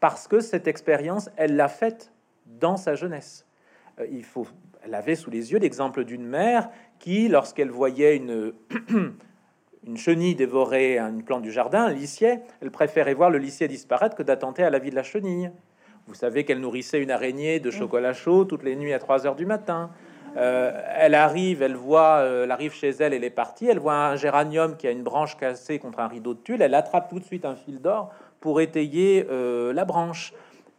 [0.00, 2.12] parce que cette expérience, elle l'a faite
[2.46, 3.46] dans sa jeunesse.
[4.00, 4.46] Euh, il faut,
[4.82, 8.52] elle avait sous les yeux l'exemple d'une mère qui, lorsqu'elle voyait une,
[9.88, 11.94] une chenille dévorer une plante du jardin, un
[12.60, 15.50] elle préférait voir le lissier disparaître que d'attenter à la vie de la chenille.
[16.06, 19.34] Vous savez qu'elle nourrissait une araignée de chocolat chaud toutes les nuits à 3 heures
[19.34, 19.90] du matin.
[20.36, 24.16] Euh, elle arrive, elle voit, euh, arrive chez elle, elle est partie, elle voit un
[24.16, 27.24] géranium qui a une branche cassée contre un rideau de tulle, elle attrape tout de
[27.24, 30.34] suite un fil d'or pour étayer euh, la branche.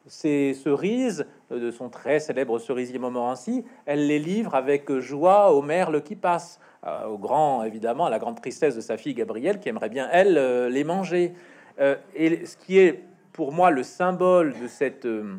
[0.06, 5.64] Ces cerises, euh, de son très célèbre cerisier Montmorency, elle les livre avec joie au
[5.64, 9.70] merle qui passe, au grand, évidemment, à la grande tristesse de sa fille Gabrielle, qui
[9.70, 11.34] aimerait bien, elle, les manger.
[11.80, 15.38] Euh, et ce qui est pour moi le symbole de cette, euh,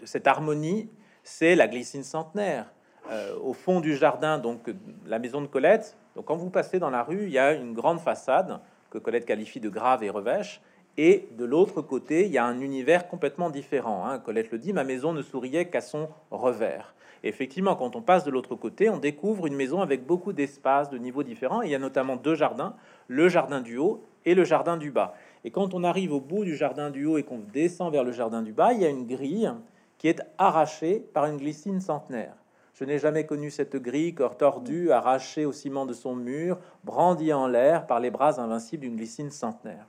[0.00, 0.88] de cette harmonie,
[1.22, 2.66] c'est la glycine centenaire.
[3.10, 4.70] Euh, au fond du jardin, donc
[5.06, 5.96] la maison de Colette.
[6.14, 9.24] Donc quand vous passez dans la rue, il y a une grande façade que Colette
[9.24, 10.60] qualifie de grave et revêche.
[10.98, 14.04] Et de l'autre côté, il y a un univers complètement différent.
[14.06, 14.18] Hein.
[14.18, 16.94] Colette le dit, ma maison ne souriait qu'à son revers.
[17.24, 20.98] Effectivement, quand on passe de l'autre côté, on découvre une maison avec beaucoup d'espaces, de
[20.98, 21.62] niveaux différents.
[21.62, 22.74] il y a notamment deux jardins,
[23.08, 25.14] le jardin du haut et le jardin du bas.
[25.44, 28.12] Et quand on arrive au bout du jardin du haut et qu'on descend vers le
[28.12, 29.50] jardin du bas, il y a une grille
[29.98, 32.34] qui est arrachée par une glycine centenaire.
[32.74, 37.32] Je n'ai jamais connu cette grille, corps tordu, arrachée au ciment de son mur, brandie
[37.32, 39.86] en l'air par les bras invincibles d'une glycine centenaire.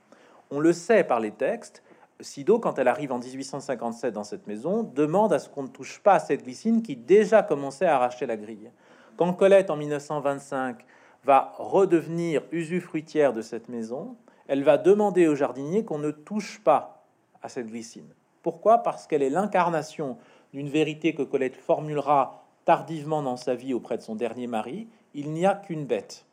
[0.49, 1.83] On le sait par les textes,
[2.21, 5.99] Sido, quand elle arrive en 1857 dans cette maison, demande à ce qu'on ne touche
[5.99, 8.71] pas à cette glycine qui déjà commençait à arracher la grille.
[9.15, 10.85] Quand Colette, en 1925,
[11.23, 14.15] va redevenir usufruitière de cette maison,
[14.47, 17.05] elle va demander au jardinier qu'on ne touche pas
[17.41, 18.09] à cette glycine.
[18.41, 18.79] Pourquoi?
[18.79, 20.17] Parce qu'elle est l'incarnation
[20.53, 24.87] d'une vérité que Colette formulera tardivement dans sa vie auprès de son dernier mari.
[25.13, 26.25] Il n'y a qu'une bête.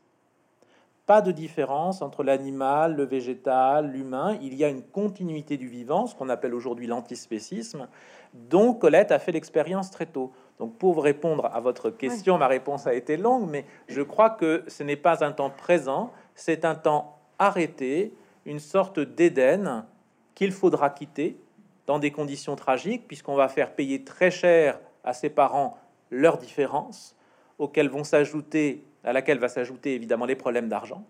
[1.06, 4.36] Pas de différence entre l'animal, le végétal, l'humain.
[4.42, 7.86] Il y a une continuité du vivant, ce qu'on appelle aujourd'hui l'antispécisme,
[8.34, 10.32] dont Colette a fait l'expérience très tôt.
[10.58, 14.64] Donc pour répondre à votre question, ma réponse a été longue, mais je crois que
[14.66, 18.12] ce n'est pas un temps présent, c'est un temps arrêté,
[18.44, 19.86] une sorte d'Éden
[20.34, 21.38] qu'il faudra quitter
[21.86, 25.78] dans des conditions tragiques, puisqu'on va faire payer très cher à ses parents
[26.10, 27.14] leurs différences,
[27.58, 31.04] auxquelles vont s'ajouter, à laquelle va s'ajouter évidemment les problèmes d'argent.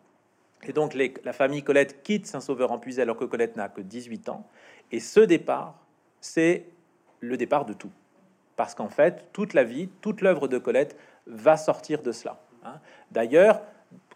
[0.62, 4.28] Et donc la famille Colette quitte Saint-Sauveur en Puisay alors que Colette n'a que 18
[4.28, 4.46] ans.
[4.92, 5.74] Et ce départ,
[6.20, 6.66] c'est
[7.20, 7.90] le départ de tout.
[8.56, 12.40] Parce qu'en fait, toute la vie, toute l'œuvre de Colette va sortir de cela.
[12.64, 12.80] Hein.
[13.10, 13.62] D'ailleurs,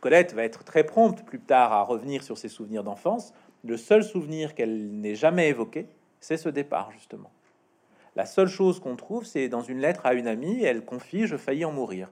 [0.01, 3.33] Colette va être très prompte plus tard à revenir sur ses souvenirs d'enfance.
[3.65, 5.87] Le seul souvenir qu'elle n'ait jamais évoqué,
[6.21, 7.31] c'est ce départ, justement.
[8.17, 11.37] La seule chose qu'on trouve, c'est dans une lettre à une amie, elle confie Je
[11.37, 12.11] faillis en mourir.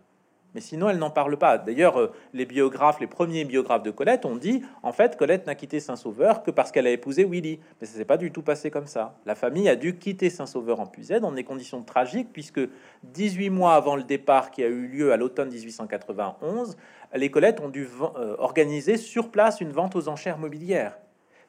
[0.54, 1.58] Mais sinon, elle n'en parle pas.
[1.58, 5.54] D'ailleurs, euh, les biographes, les premiers biographes de Colette ont dit en fait, Colette n'a
[5.54, 7.60] quitté Saint-Sauveur que parce qu'elle a épousé Willy.
[7.80, 9.14] Mais ça s'est pas du tout passé comme ça.
[9.26, 12.60] La famille a dû quitter Saint-Sauveur en Puisay dans des conditions tragiques, puisque
[13.04, 16.76] 18 mois avant le départ qui a eu lieu à l'automne 1891,
[17.14, 20.98] les Colettes ont dû euh, organiser sur place une vente aux enchères mobilières.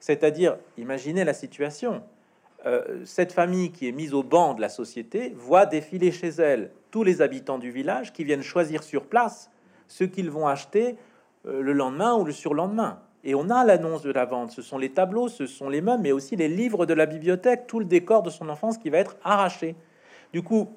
[0.02, 2.04] C'est-à-dire, imaginez la situation.
[2.66, 6.72] Euh, cette famille qui est mise au banc de la société voit défiler chez elle
[6.92, 9.52] tous les habitants du village qui viennent choisir sur place
[9.88, 10.98] ce qu'ils vont acheter
[11.46, 13.00] euh, le lendemain ou le surlendemain.
[13.24, 14.52] Et on a l'annonce de la vente.
[14.52, 17.68] Ce sont les tableaux, ce sont les meubles, mais aussi les livres de la bibliothèque,
[17.68, 19.76] tout le décor de son enfance qui va être arraché.
[20.32, 20.70] Du coup,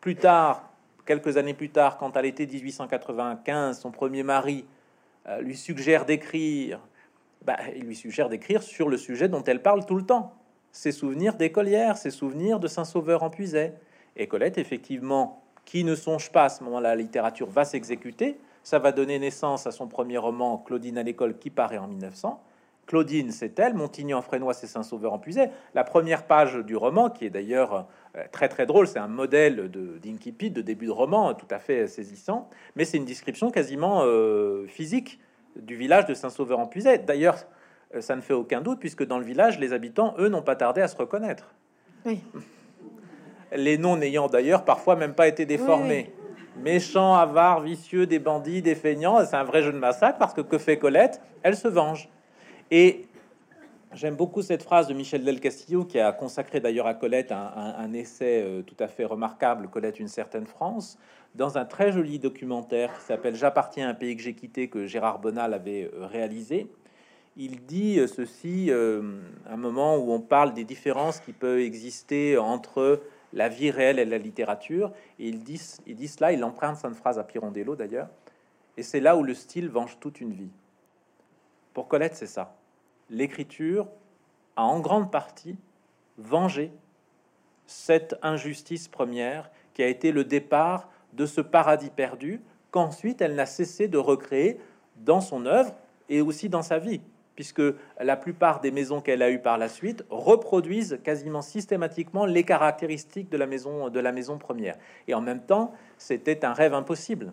[0.00, 0.70] plus tard,
[1.06, 4.66] quelques années plus tard, quand à l'été 1895, son premier mari
[5.26, 6.80] euh, lui suggère d'écrire,
[7.44, 10.34] bah, il lui suggère d'écrire sur le sujet dont elle parle tout le temps
[10.76, 13.72] ses souvenirs d'écolière, ses souvenirs de Saint-Sauveur en Puisay.
[14.16, 18.38] Et Colette, effectivement, qui ne songe pas à ce moment-là, la littérature va s'exécuter.
[18.62, 22.42] Ça va donner naissance à son premier roman, Claudine à l'école, qui paraît en 1900.
[22.86, 25.50] Claudine, c'est elle, Montigny en Frénois, c'est Saint-Sauveur en Puisay.
[25.74, 29.68] La première page du roman, qui est d'ailleurs euh, très très drôle, c'est un modèle
[29.68, 34.02] de d'incipit, de début de roman, tout à fait saisissant, mais c'est une description quasiment
[34.04, 35.18] euh, physique
[35.56, 36.98] du village de Saint-Sauveur en Puisay.
[36.98, 37.38] D'ailleurs,
[37.96, 40.54] euh, ça ne fait aucun doute, puisque dans le village, les habitants, eux, n'ont pas
[40.54, 41.54] tardé à se reconnaître.
[43.56, 46.12] Les noms n'ayant d'ailleurs parfois même pas été déformés.
[46.62, 50.40] Méchants, avares, vicieux, des bandits, des feignants, c'est un vrai jeu de massacre, parce que
[50.40, 51.20] que fait Colette?
[51.42, 52.08] Elle se venge.
[52.70, 53.06] Et
[53.92, 57.92] j'aime beaucoup cette phrase de Michel Del Castillo, qui a consacré d'ailleurs à Colette un,
[57.92, 60.98] essai euh, tout à fait remarquable, Colette, une certaine France,
[61.34, 64.86] dans un très joli documentaire qui s'appelle J'appartiens à un pays que j'ai quitté, que
[64.86, 66.68] Gérard Bonal avait euh, réalisé
[67.36, 69.02] il dit euh, ceci euh,
[69.48, 74.04] un moment où on parle des différences qui peuvent exister entre la vie réelle et
[74.04, 74.92] la littérature.
[75.18, 78.08] Et il dit, il dit cela, il emprunte cette phrase à Pirondello d'ailleurs.
[78.76, 80.50] Et c'est là où le style venge toute une vie.
[81.72, 82.56] Pour Colette, c'est ça.
[83.10, 83.88] L'écriture
[84.56, 85.56] a en grande partie
[86.18, 86.72] vengé
[87.66, 93.46] cette injustice première qui a été le départ de ce paradis perdu qu'ensuite elle n'a
[93.46, 94.60] cessé de recréer
[94.96, 95.74] dans son œuvre
[96.08, 97.00] et aussi dans sa vie
[97.36, 97.62] puisque
[98.00, 103.30] la plupart des maisons qu'elle a eues par la suite reproduisent quasiment systématiquement les caractéristiques
[103.30, 104.76] de la maison de la maison première.
[105.06, 107.32] Et en même temps, c'était un rêve impossible.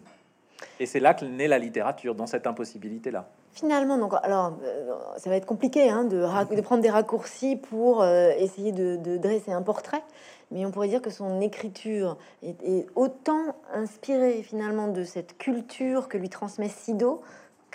[0.79, 3.27] Et c'est là que naît la littérature, dans cette impossibilité-là.
[3.51, 8.31] Finalement, donc, alors, euh, ça va être compliqué hein, de, prendre des raccourcis pour euh,
[8.37, 10.01] essayer de, dresser un portrait,
[10.51, 16.07] mais on pourrait dire que son écriture est, est autant inspirée finalement de cette culture
[16.07, 17.21] que lui transmet Sido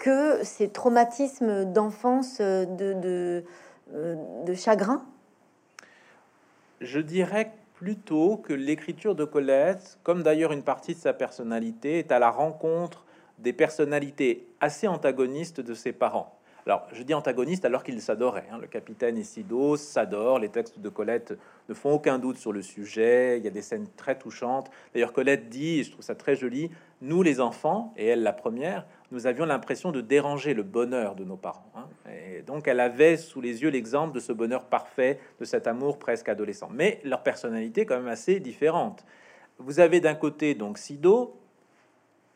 [0.03, 3.45] que ces traumatismes d'enfance, de,
[3.93, 5.05] de chagrin
[6.81, 12.13] Je dirais plutôt que l'écriture de Colette, comme d'ailleurs une partie de sa personnalité, est
[12.13, 13.05] à la rencontre
[13.39, 16.39] des personnalités assez antagonistes de ses parents.
[16.67, 18.49] Alors, je dis antagoniste alors qu'ils s'adoraient.
[18.53, 18.59] Hein.
[18.61, 20.39] Le capitaine Isido s'adore.
[20.39, 21.33] Les textes de Colette
[21.69, 23.39] ne font aucun doute sur le sujet.
[23.39, 24.71] Il y a des scènes très touchantes.
[24.93, 28.35] D'ailleurs, Colette dit, et je trouve ça très joli, nous les enfants, et elle la
[28.35, 31.71] première, nous avions l'impression de déranger le bonheur de nos parents.
[31.75, 31.87] Hein.
[32.11, 35.99] Et donc, elle avait sous les yeux l'exemple de ce bonheur parfait, de cet amour
[35.99, 36.69] presque adolescent.
[36.73, 39.05] Mais leur personnalité est quand même assez différente.
[39.59, 41.37] Vous avez d'un côté donc Sido,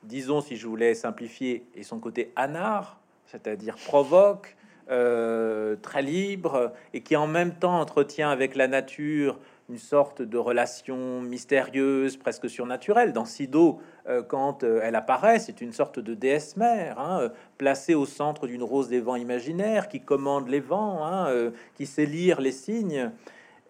[0.02, 4.56] disons si je voulais simplifier, et son côté anard, c'est-à-dire provoque,
[4.90, 9.38] euh, très libre, et qui en même temps entretient avec la nature
[9.72, 13.14] une sorte de relation mystérieuse, presque surnaturelle.
[13.14, 17.94] Dans Sido, euh, quand euh, elle apparaît, c'est une sorte de déesse mère, hein, placée
[17.94, 22.40] au centre d'une rose des vents imaginaires, qui commande les vents, hein, qui sait lire
[22.40, 23.10] les signes,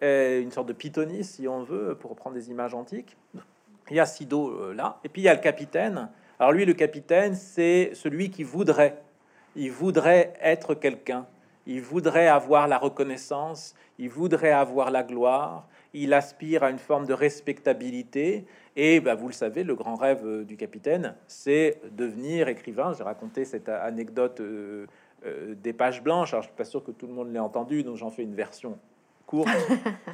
[0.01, 3.15] une sorte de pythonisse, si on veut, pour reprendre des images antiques.
[3.89, 6.09] Il y a Sido là, et puis il y a le capitaine.
[6.37, 9.01] Alors lui, le capitaine, c'est celui qui voudrait
[9.55, 11.25] il voudrait être quelqu'un,
[11.65, 17.05] il voudrait avoir la reconnaissance, il voudrait avoir la gloire, il aspire à une forme
[17.05, 18.45] de respectabilité.
[18.75, 22.93] Et bah, vous le savez, le grand rêve euh, du capitaine, c'est devenir écrivain.
[22.97, 24.87] J'ai raconté cette anecdote euh,
[25.25, 26.33] euh, des pages blanches.
[26.33, 28.35] Alors, je suis pas sûr que tout le monde l'ait entendu, donc j'en fais une
[28.35, 28.77] version
[29.27, 29.49] courte.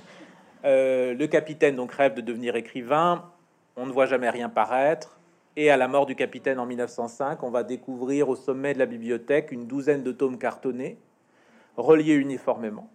[0.63, 3.32] le capitaine donc rêve de devenir écrivain.
[3.78, 5.20] On ne voit jamais rien paraître.
[5.56, 8.86] Et à la mort du capitaine en 1905, on va découvrir au sommet de la
[8.86, 10.98] bibliothèque une douzaine de tomes cartonnés,
[11.76, 12.89] reliés uniformément,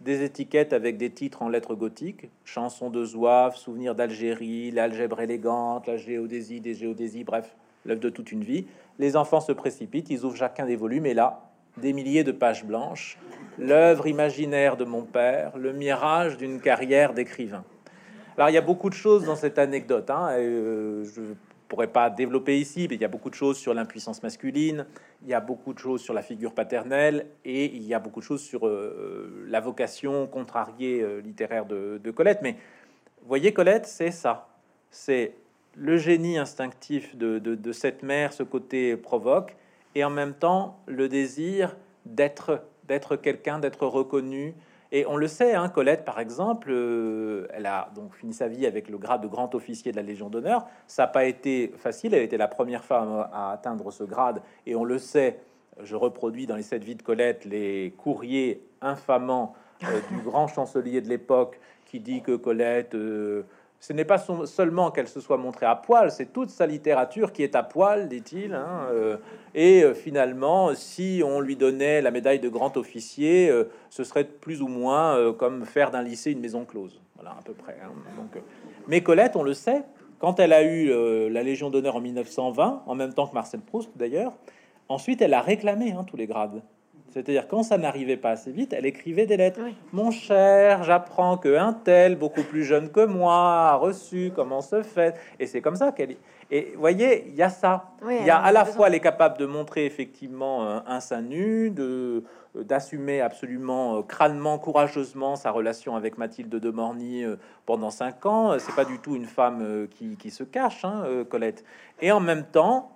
[0.00, 5.86] des étiquettes avec des titres en lettres gothiques, chansons de Zouave, souvenirs d'Algérie, l'algèbre élégante,
[5.86, 8.66] la géodésie, des géodésies, bref, l'œuvre de toute une vie.
[8.98, 12.64] Les enfants se précipitent, ils ouvrent chacun des volumes, et là, des milliers de pages
[12.64, 13.18] blanches,
[13.58, 17.64] l'œuvre imaginaire de mon père, le mirage d'une carrière d'écrivain.
[18.36, 20.08] Alors, il y a beaucoup de choses dans cette anecdote.
[20.08, 21.04] Hein, euh,
[21.70, 24.86] pourrais pas développer ici, mais il y a beaucoup de choses sur l'impuissance masculine,
[25.22, 28.18] il y a beaucoup de choses sur la figure paternelle, et il y a beaucoup
[28.18, 32.40] de choses sur euh, la vocation contrariée euh, littéraire de, Colette.
[32.42, 32.56] Mais
[33.24, 34.48] voyez, Colette, c'est ça.
[34.90, 35.34] C'est
[35.76, 39.54] le génie instinctif de, de, cette mère, ce côté provoque,
[39.94, 44.52] et en même temps le désir d'être d'être quelqu'un, d'être reconnu,
[44.92, 48.66] et on le sait, hein, Colette, par exemple, euh, elle a donc fini sa vie
[48.66, 50.66] avec le grade de grand officier de la Légion d'honneur.
[50.88, 52.12] Ça n'a pas été facile.
[52.12, 54.42] Elle était la première femme à atteindre ce grade.
[54.66, 55.38] Et on le sait,
[55.80, 61.00] je reproduis dans les sept vies de Colette les courriers infamants euh, du grand chancelier
[61.00, 63.44] de l'époque qui dit que Colette euh,
[63.80, 67.42] ce n'est pas seulement qu'elle se soit montrée à poil, c'est toute sa littérature qui
[67.42, 68.52] est à poil, dit-il.
[68.52, 69.16] Hein, euh,
[69.54, 74.24] et euh, finalement, si on lui donnait la médaille de grand officier, euh, ce serait
[74.24, 77.00] plus ou moins comme faire d'un lycée une maison close.
[77.14, 77.78] Voilà, à peu près.
[77.82, 77.90] Hein.
[78.18, 78.42] Donc,
[78.86, 79.82] mais Colette, on le sait,
[80.18, 83.90] quand elle a eu la Légion d'honneur en 1920, en même temps que Marcel Proust
[83.96, 84.34] d'ailleurs,
[84.90, 86.62] ensuite elle a réclamé hein, tous les grades.
[87.12, 89.60] C'est-à-dire quand ça n'arrivait pas assez vite, elle écrivait des lettres.
[89.92, 93.34] Mon cher, j'apprends que un tel, beaucoup plus jeune que moi,
[93.70, 95.14] a reçu comment se fait.
[95.38, 96.16] Et c'est comme ça qu'elle.
[96.52, 97.92] Et voyez, il y a ça.
[98.08, 101.22] il y a à la fois, elle est capable de montrer effectivement un, un sein
[101.22, 107.90] nu, de d'assumer absolument euh, crânement, courageusement sa relation avec Mathilde de Morny euh, pendant
[107.90, 108.58] cinq ans.
[108.58, 111.64] C'est pas du tout une femme euh, qui, qui se cache, hein, Colette.
[112.00, 112.92] Et en même temps,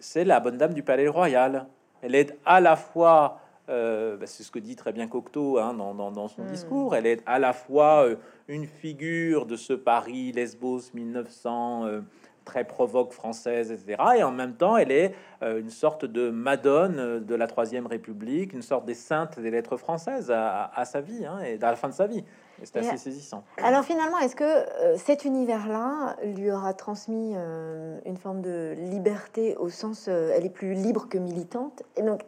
[0.00, 1.66] c'est la bonne dame du Palais Royal.
[2.04, 3.40] Elle est à la fois,
[3.70, 6.46] euh, bah, c'est ce que dit très bien Cocteau hein, dans, son hmm.
[6.46, 12.00] discours, elle est à la fois euh, une figure de ce Paris, Lesbos 1900, euh,
[12.44, 13.96] très provoque française, etc.
[14.18, 18.60] Et en même temps, elle est une sorte de Madone de la Troisième République, une
[18.60, 21.94] sorte des saintes des lettres françaises à, sa vie hein, et à la fin de
[21.94, 22.22] sa vie.
[22.62, 23.44] C'est assez saisissant.
[23.58, 30.08] Alors finalement, est-ce que cet univers-là lui aura transmis une forme de liberté au sens,
[30.08, 32.22] elle est plus libre que militante, et donc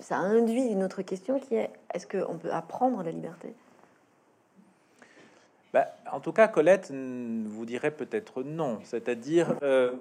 [0.00, 3.54] ça induit une autre question qui est est-ce qu'on peut apprendre la liberté?
[5.72, 8.78] Bah, En tout cas, Colette vous dirait peut-être non.
[8.84, 9.92] C'est-à-dire, euh,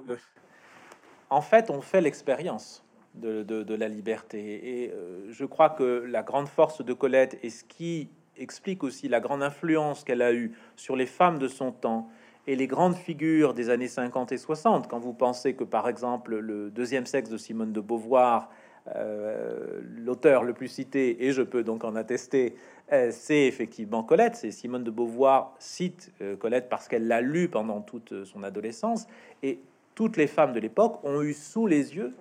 [1.30, 2.84] en fait, on fait l'expérience
[3.14, 4.84] de, de, la liberté.
[4.84, 9.08] Et euh, je crois que la grande force de Colette et ce qui explique aussi
[9.08, 12.10] la grande influence qu'elle a eue sur les femmes de son temps
[12.48, 16.36] et les grandes figures des années 50 et 60, quand vous pensez que par exemple
[16.38, 18.50] le deuxième sexe de Simone de Beauvoir
[18.96, 22.56] euh, l'auteur le plus cité, et je peux donc en attester,
[22.92, 24.36] euh, c'est effectivement Colette.
[24.36, 29.06] C'est Simone de Beauvoir cite euh, Colette parce qu'elle l'a lu pendant toute son adolescence.
[29.44, 29.60] Et
[29.94, 32.16] toutes les femmes de l'époque ont eu sous les yeux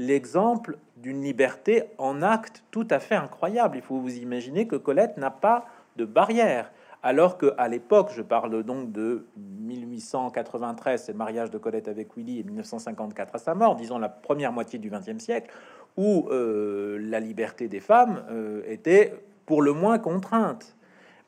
[0.00, 3.76] l'exemple d'une liberté en acte tout à fait incroyable.
[3.76, 6.72] Il faut vous imaginer que Colette n'a pas de barrière.
[7.02, 12.16] Alors que à l'époque, je parle donc de 1893, c'est le mariage de Colette avec
[12.16, 15.50] Willy, et 1954 à sa mort, disons la première moitié du XXe siècle,
[15.98, 20.76] où euh, la liberté des femmes euh, était pour le moins contrainte.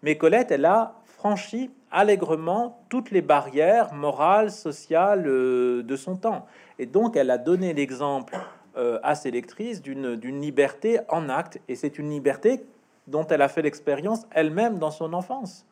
[0.02, 6.46] Mais Colette, elle a franchi allègrement toutes les barrières morales, sociales euh, de son temps.
[6.78, 8.36] Et donc, elle a donné l'exemple
[8.76, 11.60] à ses lectrices d'une liberté en acte.
[11.68, 12.64] Et c'est une liberté
[13.06, 15.66] dont elle a fait l'expérience elle-même dans son enfance.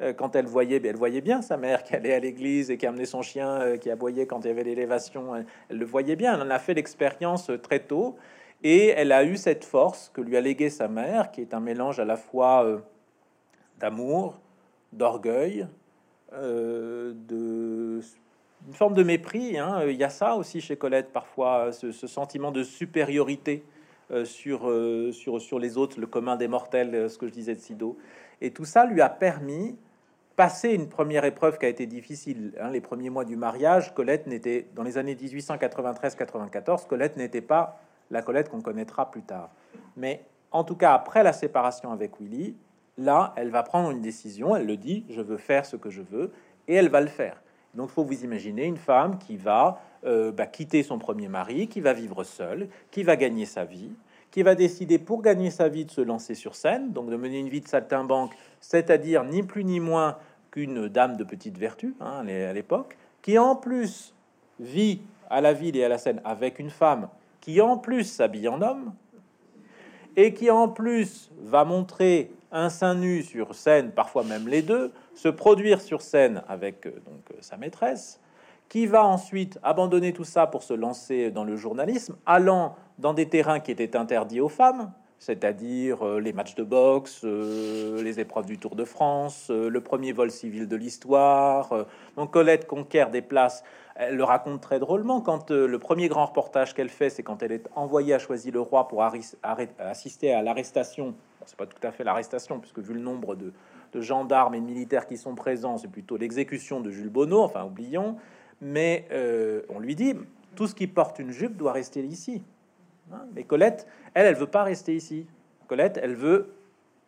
[0.00, 2.86] Euh, quand elle voyait, elle voyait bien sa mère qui allait à l'église et qui
[2.86, 5.34] amenait son chien, euh, qui aboyait quand il y avait l'élévation.
[5.34, 5.46] Elle,
[5.76, 6.34] le voyait bien.
[6.34, 8.16] Elle en a fait l'expérience euh, très tôt.
[8.62, 11.60] Et elle a eu cette force que lui a légué sa mère, qui est un
[11.60, 12.82] mélange à la fois
[13.78, 14.40] d'amour,
[14.92, 15.68] d'orgueil,
[16.32, 18.00] de
[18.68, 19.58] une forme de mépris.
[19.58, 19.82] Hein.
[19.88, 23.64] Il y a ça aussi chez Colette parfois, ce, ce sentiment de supériorité
[24.10, 27.32] euh, sur, euh, sur, sur les autres, le commun des mortels, euh, ce que je
[27.32, 27.96] disais de Sido.
[28.42, 29.78] Et tout ça lui a permis
[30.36, 32.52] passer une première épreuve qui a été difficile.
[32.60, 37.80] Hein, les premiers mois du mariage, Colette n'était, dans les années 1893-94, Colette n'était pas
[38.10, 39.50] la Colette qu'on connaîtra plus tard.
[39.96, 42.54] Mais en tout cas, après la séparation avec Willy,
[42.98, 46.02] là, elle va prendre une décision, elle le dit, je veux faire ce que je
[46.02, 46.32] veux,
[46.66, 47.42] et elle va le faire.
[47.74, 51.80] Donc, faut vous imaginer une femme qui va euh, bah, quitter son premier mari, qui
[51.80, 53.90] va vivre seul, qui va gagner sa vie,
[54.30, 57.38] qui va décider pour gagner sa vie de se lancer sur scène, donc de mener
[57.38, 60.16] une vie de saltimbanque, c'est-à-dire ni plus ni moins
[60.50, 64.14] qu'une dame de petite vertu hein, à l'époque, qui en plus
[64.60, 65.00] vit
[65.30, 67.08] à la ville et à la scène avec une femme
[67.40, 68.92] qui en plus s'habille en homme
[70.16, 74.92] et qui en plus va montrer un sein nu sur scène, parfois même les deux,
[75.14, 78.20] se produire sur scène avec euh, donc sa maîtresse,
[78.68, 83.28] qui va ensuite abandonner tout ça pour se lancer dans le journalisme, allant dans des
[83.28, 88.46] terrains qui étaient interdits aux femmes, c'est-à-dire euh, les matchs de boxe, euh, les épreuves
[88.46, 91.86] du Tour de France, euh, le premier vol civil de l'histoire.
[92.16, 93.64] Donc Colette conquiert des places.
[94.00, 97.52] Elle le raconte très drôlement quand le premier grand reportage qu'elle fait, c'est quand elle
[97.52, 101.14] est envoyée à choisir le roi pour assister à l'arrestation.
[101.44, 103.52] c'est pas tout à fait l'arrestation, puisque vu le nombre de,
[103.92, 107.64] de gendarmes et de militaires qui sont présents, c'est plutôt l'exécution de Jules Bonneau, enfin
[107.64, 108.16] oublions
[108.60, 110.14] mais euh, on lui dit
[110.54, 112.42] tout ce qui porte une jupe doit rester ici.
[113.12, 115.26] Hein, mais Colette, elle, elle veut pas rester ici.
[115.66, 116.54] Colette, elle veut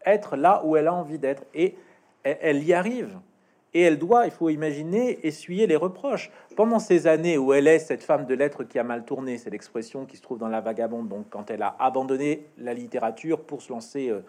[0.04, 1.76] être là où elle a envie d'être et
[2.22, 3.18] elle, y arrive.
[3.72, 6.30] Et elle doit, il faut imaginer, essuyer les reproches.
[6.56, 9.50] Pendant ces années où elle est cette femme de lettres qui a mal tourné, c'est
[9.50, 13.62] l'expression qui se trouve dans La Vagabonde, donc quand elle a abandonné la littérature pour
[13.62, 14.20] se lancer euh,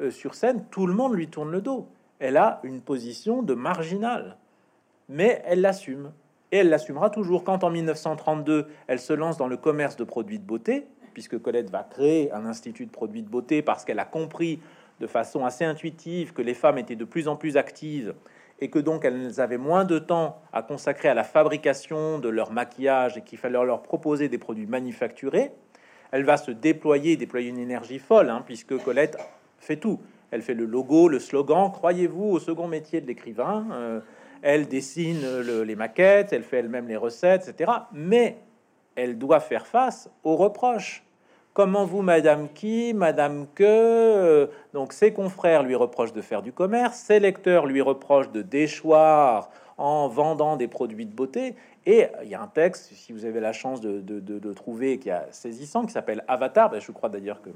[0.00, 1.86] euh, sur scène, tout le monde lui tourne le dos.
[2.18, 4.36] Elle a une position de marginal,
[5.08, 6.12] mais elle l'assume.
[6.50, 10.38] Et elle l'assumera toujours quand en 1932, elle se lance dans le commerce de produits
[10.38, 14.04] de beauté, puisque Colette va créer un institut de produits de beauté parce qu'elle a
[14.04, 14.60] compris
[15.00, 18.14] de façon assez intuitive que les femmes étaient de plus en plus actives
[18.60, 22.50] et que donc elles avaient moins de temps à consacrer à la fabrication de leur
[22.52, 25.52] maquillage et qu'il fallait leur proposer des produits manufacturés.
[26.10, 29.18] Elle va se déployer, déployer une énergie folle, hein, puisque Colette
[29.58, 30.00] fait tout.
[30.30, 31.70] Elle fait le logo, le slogan.
[31.70, 34.00] Croyez-vous au second métier de l'écrivain euh,
[34.42, 37.72] elle dessine les maquettes, elle fait elle-même les recettes, etc.
[37.92, 38.38] Mais
[38.94, 41.04] elle doit faire face aux reproches.
[41.54, 46.52] Comment vous, Madame qui, Madame que euh, Donc ses confrères lui reprochent de faire du
[46.52, 51.56] commerce, ses lecteurs lui reprochent de déchoir en vendant des produits de beauté.
[51.86, 55.32] Et il y a un texte, si vous avez la chance de, trouver, qui est
[55.32, 56.70] saisissant, qui s'appelle Avatar.
[56.70, 57.50] Ben, je crois d'ailleurs que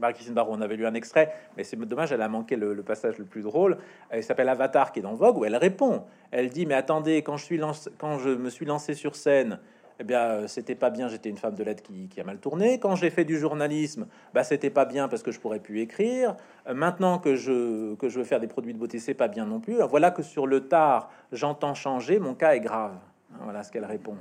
[0.00, 3.18] Marie-Christine Barrault, on avait lu un extrait, mais c'est dommage, elle a manqué le, passage
[3.18, 3.78] le plus drôle.
[4.10, 6.04] Elle s'appelle Avatar, qui est dans Vogue, où elle répond.
[6.30, 7.60] Elle dit, mais attendez, quand je, suis
[7.98, 9.58] quand je me suis lancé sur scène,
[9.98, 12.78] eh bien, euh, c'était pas bien, j'étais une femme de lettres qui, a mal tourné.
[12.78, 16.36] Quand j'ai fait du journalisme, bah, c'était pas bien parce que je pourrais plus écrire.
[16.66, 19.46] Euh, maintenant que je, que je veux faire des produits de beauté, c'est pas bien
[19.46, 19.78] non plus.
[19.88, 22.96] Voilà que sur le tard, j'entends changer, mon cas est grave.
[23.42, 24.16] Voilà ce qu'elle répond.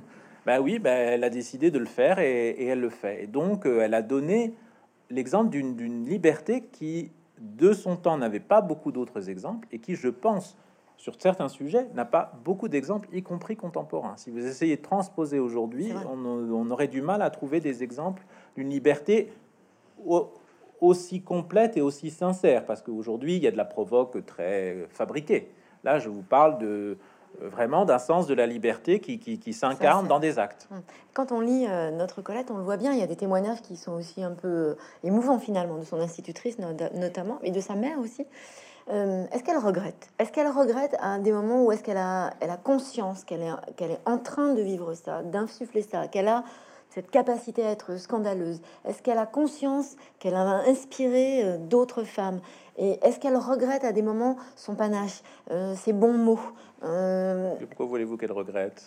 [0.46, 3.24] Ben oui, ben, elle a décidé de le faire et, et elle le fait.
[3.24, 4.54] Et donc, euh, elle a donné
[5.10, 10.08] l'exemple d'une liberté qui, de son temps, n'avait pas beaucoup d'autres exemples et qui, je
[10.08, 10.58] pense,
[10.98, 14.16] sur certains sujets, n'a pas beaucoup d'exemples, y compris contemporains.
[14.18, 18.24] Si vous essayez de transposer aujourd'hui, on, aurait du mal à trouver des exemples
[18.56, 19.32] d'une liberté
[20.82, 25.52] aussi complète et aussi sincère, parce qu'aujourd'hui, il y a de la provoque très fabriquée.
[25.84, 26.98] Là, je vous parle de,
[27.42, 30.68] euh, vraiment d'un sens de la liberté qui, qui, s'incarne dans des actes.
[30.72, 30.82] Hum.
[31.14, 33.62] Quand on lit euh, notre Colette, on le voit bien, il y a des témoignages
[33.62, 37.76] qui sont aussi un peu euh, émouvants finalement, de son institutrice notamment, et de sa
[37.76, 38.26] mère aussi.
[38.90, 40.10] Euh, est-ce qu'elle regrette?
[40.20, 43.74] Est-ce qu'elle regrette à des moments où est-ce qu'elle a, elle a conscience qu'elle est,
[43.76, 46.44] qu'elle est en train de vivre ça, d'insuffler ça, qu'elle a
[46.90, 48.62] cette capacité à être scandaleuse?
[48.88, 52.42] Est-ce qu'elle a conscience qu'elle a inspiré euh, d'autres femmes?
[52.78, 56.40] Et est-ce qu'elle regrette à des moments son panache, euh, ses bons mots?
[56.80, 58.84] Pourquoi voulez-vous qu'elle regrette?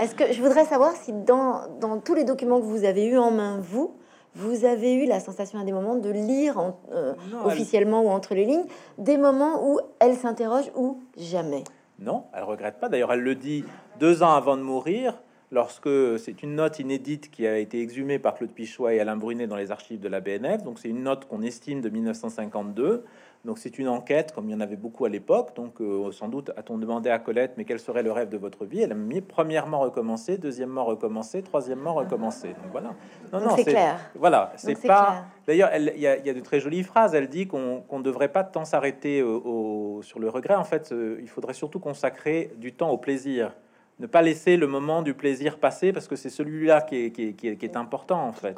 [0.00, 3.18] Est-ce que je voudrais savoir si dans, dans tous les documents que vous avez eu
[3.18, 3.94] en main, vous,
[4.34, 7.14] vous avez eu la sensation à des moments de lire euh,
[7.44, 8.66] officiellement ou entre les lignes
[8.98, 11.64] des moments où elle s'interroge ou jamais
[11.98, 12.88] Non, elle regrette pas.
[12.88, 13.64] D'ailleurs, elle le dit
[13.98, 15.20] deux ans avant de mourir,
[15.50, 19.46] lorsque c'est une note inédite qui a été exhumée par Claude Pichois et Alain Brunet
[19.46, 20.62] dans les archives de la BNF.
[20.62, 23.04] Donc, c'est une note qu'on estime de 1952.
[23.44, 25.56] Donc c'est une enquête, comme il y en avait beaucoup à l'époque.
[25.56, 28.66] Donc euh, sans doute a-t-on demandé à Colette, mais quel serait le rêve de votre
[28.66, 28.82] vie?
[28.82, 32.48] Elle a mis premièrement recommencer, deuxièmement recommencer, troisièmement recommencer.
[32.48, 32.94] Donc voilà.
[33.32, 33.98] Non, non, c'est clair.
[34.14, 35.24] Voilà, c'est pas.
[35.46, 37.14] D'ailleurs, il y, a de très jolies phrases.
[37.14, 40.54] Elle dit qu'on ne devrait pas tant s'arrêter au, sur le regret.
[40.54, 43.54] En fait, euh, il faudrait surtout consacrer du temps au plaisir.
[44.00, 47.48] Ne pas laisser le moment du plaisir passer parce que c'est celui-là qui qui, qui
[47.48, 48.56] est, important en fait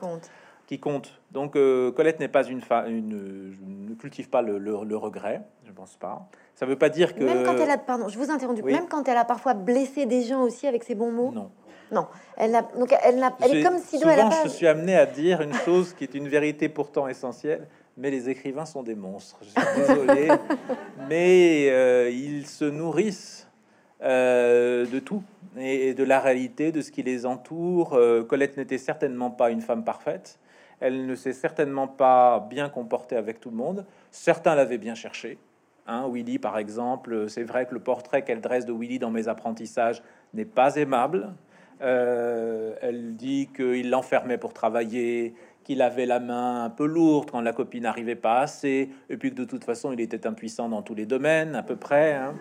[0.67, 1.21] qui compte.
[1.31, 5.73] Donc euh, Colette n'est pas une femme, une, ne cultive pas le, le, regret, je
[5.73, 6.29] pense pas.
[6.55, 9.09] Ça veut pas dire que même quand elle a, pardon, je vous interromps, même quand
[9.09, 11.33] elle a parfois blessé des gens aussi avec ses bons mots.
[11.33, 11.51] Non.
[11.91, 12.07] Non,
[12.39, 15.43] elle a, donc elle, a, elle est comme si souvent, je suis amené à dire
[15.43, 19.39] une chose qui est une vérité pourtant essentielle, mais les écrivains sont des monstres.
[19.43, 20.29] Je suis désolé,
[21.11, 23.47] mais euh, ils se nourrissent
[24.01, 25.23] euh, de tout
[25.59, 28.01] et, de la réalité, de ce qui les entoure.
[28.27, 30.39] Colette n'était certainement pas une femme parfaite.
[30.83, 33.87] Elle ne s'est certainement pas bien comportée avec tout le monde.
[34.11, 35.39] Certains l'avaient bien cherché.
[35.87, 39.29] Hein, Willy, par exemple, c'est vrai que le portrait qu'elle dresse de Willy dans mes
[39.29, 40.03] apprentissages
[40.35, 41.35] n'est pas aimable.
[41.83, 47.41] Euh, elle dit qu'il l'enfermait pour travailler, qu'il avait la main un peu lourde quand
[47.41, 50.83] la copine n'arrivait pas assez, et puis que de toute façon, il était impuissant dans
[50.83, 52.15] tous les domaines, à peu près.
[52.15, 52.35] Hein.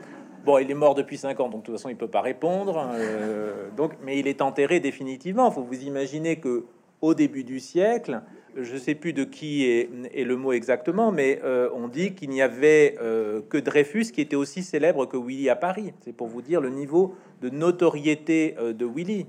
[0.46, 2.90] Bon, il est mort depuis 5 ans, donc de toute façon, il peut pas répondre.
[2.96, 5.52] Euh, donc, mais il est enterré définitivement.
[5.52, 6.66] Faut vous imaginer que
[7.02, 8.22] au début du siècle,
[8.56, 9.90] je ne sais plus de qui est,
[10.24, 14.36] le mot exactement, mais euh, on dit qu'il n'y avait euh, que Dreyfus qui était
[14.36, 15.94] aussi célèbre que Willy à Paris.
[16.02, 19.26] C'est pour vous dire le niveau de notoriété euh, de Willy.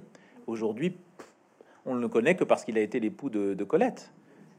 [0.47, 0.97] Aujourd'hui,
[1.87, 4.13] on ne le connaît que parce qu'il a été l'époux de, Colette.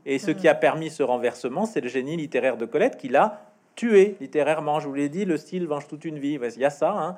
[0.05, 3.53] Et ce qui a permis ce renversement, c'est le génie littéraire de Colette qui l'a
[3.75, 4.79] tué littérairement.
[4.79, 6.37] Je vous l'ai dit, le style venge toute une vie.
[6.55, 6.91] Il y a ça.
[6.91, 7.15] Hein.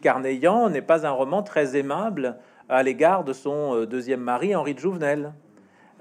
[0.00, 2.36] Carneillan n'est pas un roman très aimable
[2.68, 5.32] à l'égard de son euh, deuxième mari, Henri de Jouvenel.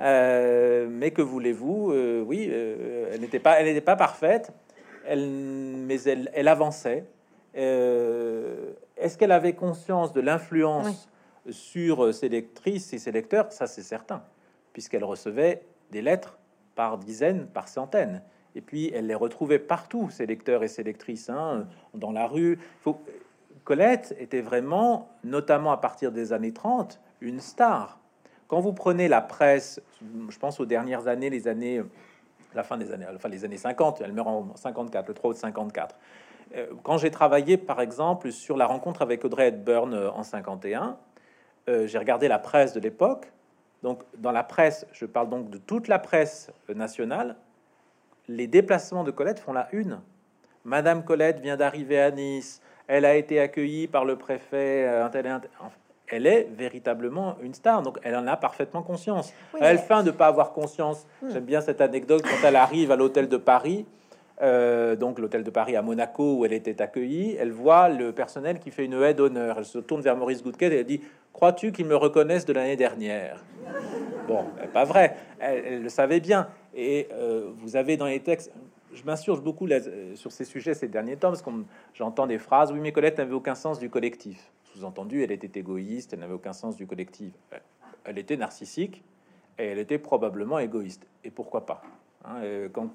[0.01, 4.51] Euh, mais que voulez-vous euh, Oui, elle n'était pas, elle n'était pas parfaite,
[5.05, 7.05] elle, mais elle, elle avançait.
[7.53, 11.07] Est-ce qu'elle avait conscience de l'influence
[11.49, 13.51] sur ses lectrices et ses lecteurs?
[13.51, 14.23] Ça, c'est certain,
[14.71, 15.61] puisqu'elle recevait
[15.91, 16.39] des lettres
[16.73, 18.23] par dizaines, par centaines.
[18.55, 22.59] Et puis, elle les retrouvait partout, ses lecteurs et ses lectrices, hein, dans la rue.
[22.81, 22.99] Faut,
[23.63, 27.99] Colette était vraiment, notamment à partir des années 30, une star.
[28.47, 29.81] Quand vous prenez la presse,
[30.29, 31.81] je pense aux dernières années, les années,
[32.53, 35.95] la fin des années, années 50, elle meurt en 54, le 3 août 54.
[36.55, 40.97] Euh, quand j'ai travaillé, par exemple, sur la rencontre avec Audrey Hepburn euh, en 51,
[41.69, 43.31] euh, j'ai regardé la presse de l'époque.
[43.81, 47.37] Donc, dans la presse, je parle donc de toute la presse nationale,
[48.27, 49.99] les déplacements de Colette font la une.
[50.63, 54.85] Madame Colette vient d'arriver à Nice elle a été accueillie par le préfet.
[54.87, 55.07] Euh,
[56.07, 59.33] elle est véritablement une star, donc elle en a parfaitement conscience.
[59.59, 61.07] elle feint de pas avoir conscience.
[61.21, 61.29] Hmm.
[61.31, 63.85] J'aime bien cette anecdote quand elle arrive à l'hôtel de Paris.
[64.41, 68.59] Euh, donc l'hôtel de Paris à Monaco où elle était accueillie, elle voit le personnel
[68.59, 69.57] qui fait une haie d'honneur.
[69.59, 72.75] Elle se tourne vers Maurice Goudquet et elle dit Crois-tu qu'ils me reconnaissent de l'année
[72.75, 73.43] dernière?
[74.27, 76.47] Bon, pas vrai, elle, le savait bien.
[76.75, 78.51] Et euh, vous avez dans les textes,
[78.93, 81.49] je m'insurge beaucoup euh, sur ces sujets ces derniers temps parce que
[81.93, 82.71] j'entends des phrases.
[82.71, 84.51] Oui, mais Colette n'avait aucun sens du collectif.
[84.63, 87.33] Sous-entendu, elle était égoïste, elle n'avait aucun sens du collectif.
[88.05, 89.03] Elle était narcissique
[89.57, 91.05] et elle était probablement égoïste.
[91.23, 91.83] Et pourquoi pas
[92.25, 92.89] hein, euh, Quand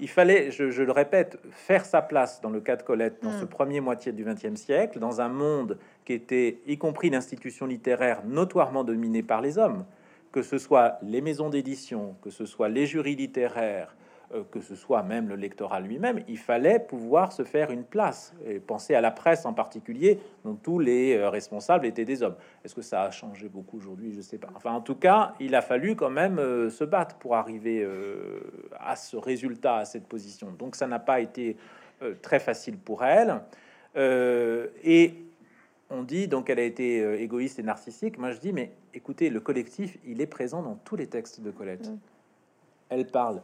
[0.00, 3.44] il fallait, je, le répète, faire sa place dans le cas de Colette dans ce
[3.44, 3.48] mm.
[3.48, 8.84] premier moitié du XXe siècle, dans un monde qui était, y compris l'institution littéraire, notoirement
[8.84, 9.84] dominée par les hommes,
[10.32, 14.02] que ce soit les maisons d'édition, que ce soit les jurys littéraires, euh,
[14.50, 18.34] que ce soit même le lectorat lui-même, il fallait pouvoir se faire une place.
[18.46, 22.36] Et penser à la presse en particulier, dont tous les euh, responsables étaient des hommes.
[22.64, 24.12] Est-ce que ça a changé beaucoup aujourd'hui?
[24.12, 24.48] Je sais pas.
[24.54, 27.86] Enfin, en tout cas, il a fallu quand même euh, se battre pour arriver
[28.78, 30.50] à ce résultat, à cette position.
[30.58, 31.56] Donc, ça n'a pas été
[32.20, 33.40] très facile pour elle.
[33.96, 35.14] et
[35.90, 38.18] on dit donc qu'elle a été égoïste et narcissique.
[38.18, 41.50] Moi, je dis, mais écoutez, le collectif, il est présent dans tous les textes de
[41.50, 41.90] Colette.
[42.88, 43.42] Elle parle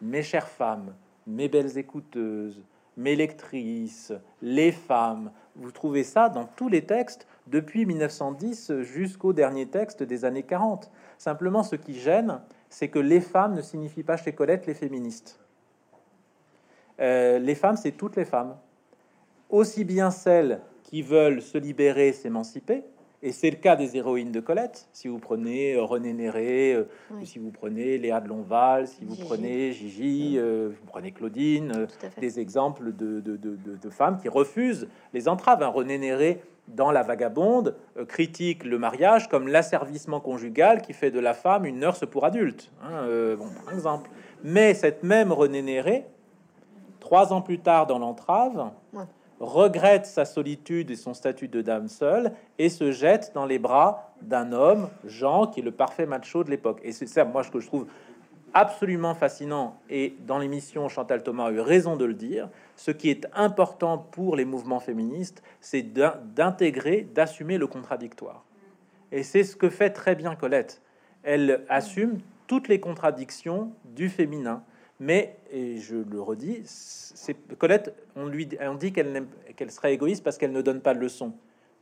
[0.00, 0.94] mes chères femmes,
[1.26, 2.62] mes belles écouteuses,
[2.96, 5.30] mes lectrices, les femmes.
[5.56, 10.90] Vous trouvez ça dans tous les textes depuis 1910 jusqu'au dernier texte des années 40.
[11.16, 15.40] Simplement, ce qui gêne, c'est que les femmes ne signifient pas chez Colette les féministes.
[17.00, 18.56] Euh, les femmes, c'est toutes les femmes,
[19.48, 22.82] aussi bien celles qui veulent se libérer, s'émanciper,
[23.22, 24.88] et c'est le cas des héroïnes de Colette.
[24.92, 26.84] Si vous prenez euh, René Néré, euh,
[27.24, 31.88] si vous prenez Léa de Lonval, si vous prenez Gigi, euh, vous prenez Claudine,
[32.18, 35.62] des exemples de, de, de, de, femmes qui refusent les entraves.
[35.62, 37.76] Un René Néré, dans La Vagabonde,
[38.08, 42.70] critique le mariage comme l'asservissement conjugal qui fait de la femme une nurse pour adulte.
[42.82, 44.10] Hein, bon, par exemple.
[44.44, 46.04] Mais cette même René Néré,
[47.00, 48.70] trois ans plus tard dans l'entrave,
[49.40, 54.12] regrette sa solitude et son statut de dame seule et se jette dans les bras
[54.22, 56.80] d'un homme, Jean, qui est le parfait macho de l'époque.
[56.82, 57.86] Et c'est ça, moi, ce que je trouve
[58.54, 63.10] absolument fascinant, et dans l'émission, Chantal Thomas a eu raison de le dire, ce qui
[63.10, 68.44] est important pour les mouvements féministes, c'est d'intégrer, d'assumer le contradictoire.
[69.12, 70.82] Et c'est ce que fait très bien Colette.
[71.22, 74.62] Elle assume toutes les contradictions du féminin.
[75.00, 76.62] Mais, et je le redis,
[77.58, 80.98] Colette, on lui on dit qu'elle qu'elle serait égoïste parce qu'elle ne donne pas de
[80.98, 81.32] leçons.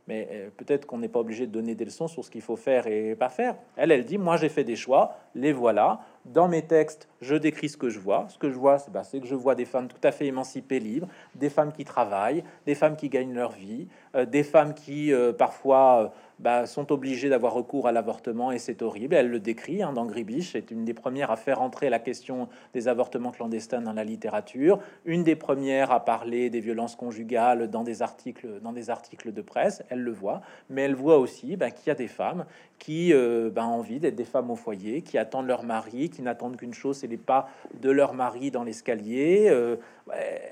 [0.07, 2.55] Mais euh, peut-être qu'on n'est pas obligé de donner des leçons sur ce qu'il faut
[2.55, 3.55] faire et pas faire.
[3.75, 5.99] Elle, elle dit, moi j'ai fait des choix, les voilà.
[6.33, 8.27] Dans mes textes, je décris ce que je vois.
[8.29, 10.79] Ce que je vois, c'est bah, que je vois des femmes tout à fait émancipées,
[10.79, 15.13] libres, des femmes qui travaillent, des femmes qui gagnent leur vie, euh, des femmes qui
[15.13, 19.15] euh, parfois bah, sont obligés d'avoir recours à l'avortement et c'est horrible.
[19.15, 22.49] Elle le décrit hein, dans Gribiche, c'est une des premières à faire entrer la question
[22.73, 27.83] des avortements clandestins dans la littérature, une des premières à parler des violences conjugales dans
[27.83, 29.81] des articles, dans des articles de presse.
[29.89, 32.45] Elle le voit, mais elle voit aussi bah, qu'il y a des femmes
[32.79, 36.57] qui euh, ont envie d'être des femmes au foyer, qui attendent leur mari, qui n'attendent
[36.57, 37.49] qu'une chose, c'est les pas
[37.81, 39.47] de leur mari dans l'escalier.
[39.49, 39.77] Euh,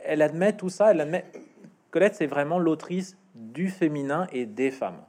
[0.04, 1.26] elle admet tout ça, elle admet.
[1.92, 5.02] Colette, c'est vraiment l'autrice du féminin et des femmes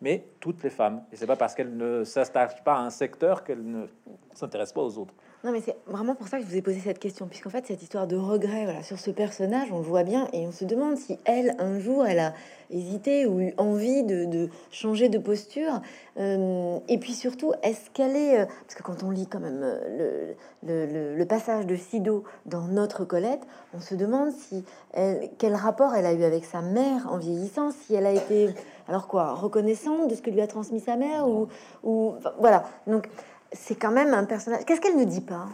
[0.00, 1.02] mais toutes les femmes.
[1.12, 3.86] Et c'est pas parce qu'elles ne s'attachent pas à un secteur qu'elles ne
[4.34, 5.14] s'intéressent pas aux autres.
[5.42, 7.66] Non, mais c'est vraiment pour ça que je vous ai posé cette question, puisqu'en fait,
[7.66, 10.98] cette histoire de regret sur ce personnage, on le voit bien, et on se demande
[10.98, 12.34] si elle, un jour, elle a
[12.68, 15.80] hésité ou eu envie de, changer de posture.
[16.18, 18.40] Euh, et puis surtout, est-ce qu'elle est...
[18.40, 22.66] Euh, parce que quand on lit quand même euh, le, le, passage de Sido dans
[22.66, 24.62] Notre Colette, on se demande si
[24.92, 28.50] elle, quel rapport elle a eu avec sa mère en vieillissant, si elle a été,
[28.88, 31.48] alors quoi, reconnaissante de ce que lui a transmis sa mère, ou...
[31.82, 33.08] ou voilà, donc
[33.52, 34.64] c'est quand même un personnage.
[34.64, 35.46] Qu'est-ce qu'elle ne dit pas?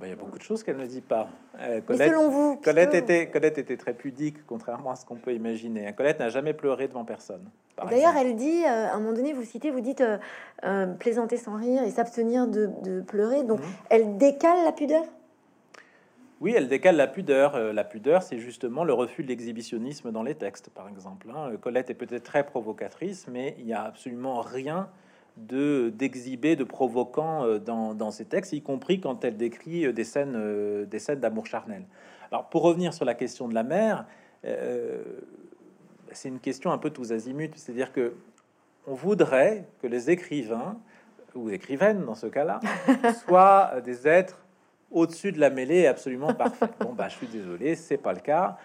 [0.00, 1.28] Ben, il y a beaucoup de choses qu'elle ne dit pas.
[1.60, 5.32] Euh, Colette, selon vous, Colette, était, Colette était très pudique, contrairement à ce qu'on peut
[5.32, 5.92] imaginer.
[5.92, 7.48] Colette n'a jamais pleuré devant personne.
[7.88, 10.02] D'ailleurs, elle dit, euh, à un moment donné, vous citez, vous dites
[10.64, 13.44] euh, plaisanter sans rire et s'abstenir de, pleurer.
[13.44, 13.66] Donc, mhm.
[13.90, 15.04] elle décale la pudeur?
[16.40, 17.56] Oui, elle décale la pudeur.
[17.72, 21.28] la pudeur, c'est justement le refus de l'exhibitionnisme dans les textes, par exemple.
[21.30, 21.52] Hein.
[21.60, 24.88] Colette est peut-être très provocatrice, mais il n'y a absolument rien
[25.36, 29.92] de d'exhiber, de provoquant euh, dans, dans, ses textes, y compris quand elle décrit euh,
[29.92, 31.84] des scènes, euh, des scènes d'amour charnel.
[32.30, 34.06] Alors, pour revenir sur la question de la mère,
[36.10, 38.14] c'est une question un peu tous azimuts, c'est-à-dire que
[38.86, 40.78] on voudrait que les écrivains
[41.34, 42.58] ou écrivaines dans ce cas-là
[43.26, 44.41] soient des êtres
[44.92, 46.70] au-dessus de la mêlée absolument parfaits.
[46.80, 48.58] Bon, bah, je suis désolé, c'est pas le cas.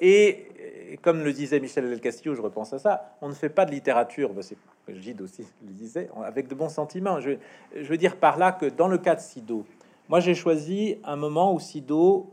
[0.00, 0.46] et
[0.88, 3.64] et comme le disait Michel Del Castillo, je repense à ça, on ne fait pas
[3.64, 4.56] de littérature, bah, c'est
[4.88, 7.20] Gide aussi le disait, avec de bons sentiments.
[7.20, 7.36] Je,
[7.74, 9.64] veux dire par là que dans le cas de Sido,
[10.08, 12.32] moi j'ai choisi un moment où Sido,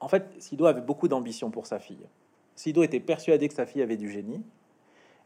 [0.00, 2.06] en fait, Sido avait beaucoup d'ambition pour sa fille.
[2.54, 4.42] Sido était persuadé que sa fille avait du génie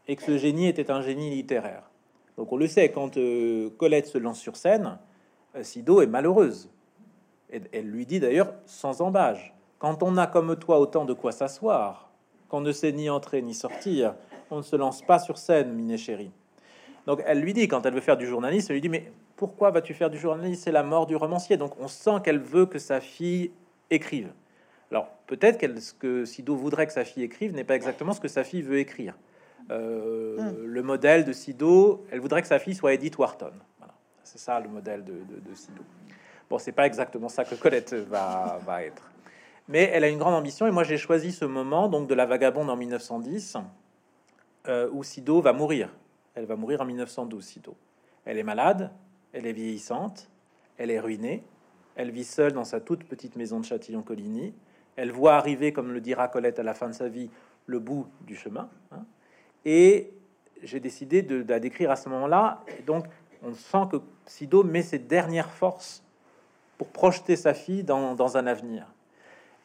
[0.07, 1.83] et que ce génie était un génie littéraire.
[2.37, 4.97] Donc on le sait, quand euh, Colette se lance sur scène,
[5.55, 6.69] euh, Sido est malheureuse.
[7.53, 11.31] Et elle lui dit d'ailleurs sans embâge, quand on a comme toi autant de quoi
[11.31, 12.11] s'asseoir,
[12.49, 14.15] qu'on ne sait ni entrer ni sortir,
[14.51, 16.31] on ne se lance pas sur scène, Miné chérie.
[17.05, 19.71] Donc elle lui dit, quand elle veut faire du journaliste, elle lui dit, mais pourquoi
[19.71, 21.57] vas-tu faire du journaliste C'est la mort du romancier.
[21.57, 23.51] Donc on sent qu'elle veut que sa fille
[23.89, 24.31] écrive.
[24.91, 28.21] Alors peut-être qu'elle, ce que Sido voudrait que sa fille écrive n'est pas exactement ce
[28.21, 29.15] que sa fille veut écrire.
[29.71, 30.65] Euh, hmm.
[30.65, 33.53] Le modèle de Sido, elle voudrait que sa fille soit Edith Wharton.
[33.79, 33.93] Voilà.
[34.23, 35.81] C'est ça le modèle de, de, Sido.
[36.53, 39.01] Bon, c'est pas exactement ça que Colette va, va être
[39.67, 40.67] mais elle a une grande ambition.
[40.67, 43.57] Et moi, j'ai choisi ce moment donc de la vagabonde en 1910,
[44.67, 45.89] euh, où Sido va mourir.
[46.35, 47.75] Elle va mourir en 1912, Sido.
[48.25, 48.91] Elle est malade,
[49.31, 50.29] elle est vieillissante,
[50.77, 51.43] elle est ruinée,
[51.95, 54.53] elle vit seule dans sa toute petite maison de Châtillon-Coligny.
[54.95, 57.31] Elle voit arriver, comme le dira Colette à la fin de sa vie,
[57.65, 58.69] le bout du chemin.
[58.91, 59.05] Hein.
[59.65, 60.13] Et
[60.61, 62.63] j'ai décidé de, la décrire à ce moment-là.
[62.85, 63.07] Donc,
[63.41, 63.97] on sent que
[64.27, 66.02] Sido met ses dernières forces
[66.83, 68.85] pour projeter sa fille dans un avenir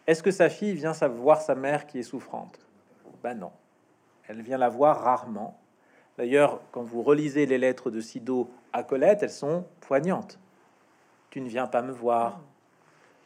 [0.06, 2.60] Est-ce que sa fille vient savoir sa mère qui est souffrante?
[3.24, 3.50] Ben non.
[4.28, 5.58] Elle vient la voir rarement.
[6.16, 10.38] D'ailleurs, quand vous relisez les lettres de Sido à Colette, elles sont poignantes.
[11.30, 12.40] Tu ne viens pas me voir.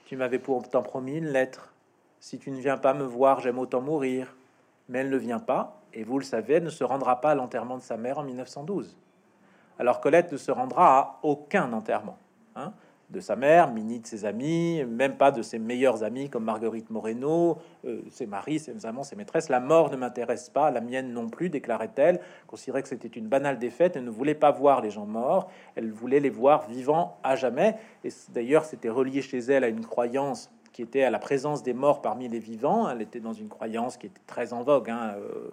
[0.06, 1.74] Tu m'avais pourtant promis une lettre.
[2.18, 4.34] Si tu ne viens pas me voir, j'aime autant mourir.
[4.88, 7.34] Mais elle ne vient pas, et vous le savez, elle ne se rendra pas à
[7.34, 8.96] l'enterrement de sa mère en 1912.
[9.78, 12.16] Alors Colette ne se rendra à aucun enterrement.
[12.56, 12.72] Hein
[13.12, 16.90] de sa mère, Mini de ses amis, même pas de ses meilleurs amis comme Marguerite
[16.90, 19.48] Moreno, euh, ses maris, ses amants, ses maîtresses.
[19.48, 23.58] La mort ne m'intéresse pas, la mienne non plus, déclarait-elle, considérait que c'était une banale
[23.58, 27.36] défaite, elle ne voulait pas voir les gens morts, elle voulait les voir vivants à
[27.36, 27.76] jamais.
[28.02, 31.74] Et d'ailleurs, c'était relié chez elle à une croyance qui était à la présence des
[31.74, 32.88] morts parmi les vivants.
[32.88, 34.88] Elle était dans une croyance qui était très en vogue.
[34.88, 35.50] Hein, euh,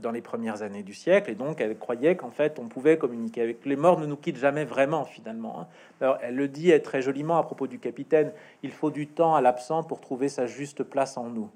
[0.00, 3.42] dans les premières années du siècle, et donc elle croyait qu'en fait on pouvait communiquer
[3.42, 5.66] avec les morts, ne nous quittent jamais vraiment finalement.
[6.00, 6.16] Hein.
[6.22, 8.32] Elle le dit très joliment à propos du capitaine,
[8.62, 11.50] il faut du temps à l'absent pour trouver sa juste place en nous.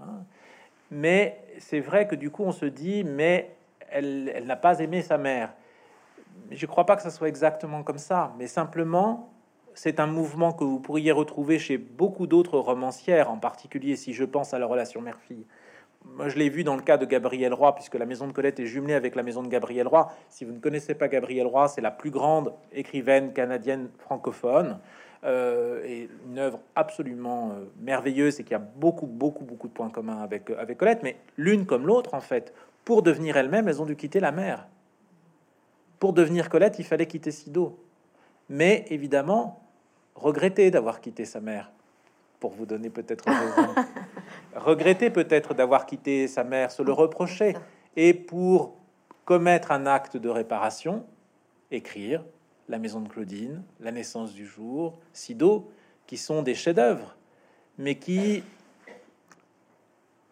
[0.00, 0.24] Hein.
[0.90, 3.54] Mais c'est vrai que du coup on se dit, mais
[3.90, 5.52] elle, n'a pas aimé sa mère.
[6.50, 9.30] Je crois pas que ça soit exactement comme ça, mais simplement
[9.74, 14.24] c'est un mouvement que vous pourriez retrouver chez beaucoup d'autres romancières, en particulier si je
[14.24, 15.46] pense à la relation mère-fille
[16.04, 18.60] moi, je l'ai vu dans le cas de Gabriel Roy, puisque la maison de Colette
[18.60, 20.12] est jumelée avec la maison de Gabriel Roy.
[20.28, 24.78] Si vous ne connaissez pas Gabriel Roy, c'est la plus grande écrivaine canadienne francophone.
[25.24, 29.88] Euh, et une œuvre absolument euh, merveilleuse et qui a beaucoup, beaucoup, beaucoup de points
[29.88, 31.02] communs avec, euh, avec Colette.
[31.02, 32.52] Mais l'une comme l'autre, en fait,
[32.84, 34.68] pour devenir elles-mêmes, elles ont dû quitter la mer.
[35.98, 37.82] Pour devenir Colette, il fallait quitter Sido.
[38.50, 39.62] Mais évidemment,
[40.14, 41.72] regretter d'avoir quitté sa mère,
[42.38, 43.74] pour vous donner peut-être raison.
[44.56, 47.56] regretter peut-être d'avoir quitté sa mère, se le reprocher,
[47.96, 48.76] et pour
[49.24, 51.04] commettre un acte de réparation,
[51.70, 52.24] écrire
[52.68, 55.70] La maison de Claudine, La naissance du jour, Sido,
[56.06, 57.16] qui sont des chefs-d'œuvre,
[57.78, 58.42] mais qui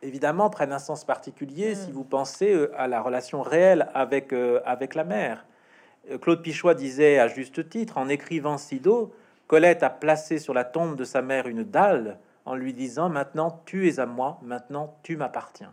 [0.03, 1.93] évidemment prennent un sens particulier si mm.
[1.93, 5.47] vous pensez euh, à la relation réelle avec, euh, avec la mère.
[6.11, 9.15] Euh, Claude Pichois disait à juste titre, en écrivant Sido,
[9.47, 13.63] Colette a placé sur la tombe de sa mère une dalle en lui disant maintenant
[13.65, 15.73] tu es à moi, maintenant tu m'appartiens.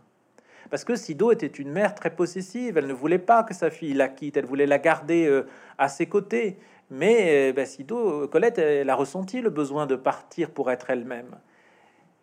[0.70, 3.94] Parce que Sido était une mère très possessive, elle ne voulait pas que sa fille
[3.94, 5.46] la quitte, elle voulait la garder euh,
[5.78, 6.58] à ses côtés.
[6.90, 11.36] Mais euh, ben, Sido, Colette, elle a ressenti le besoin de partir pour être elle-même.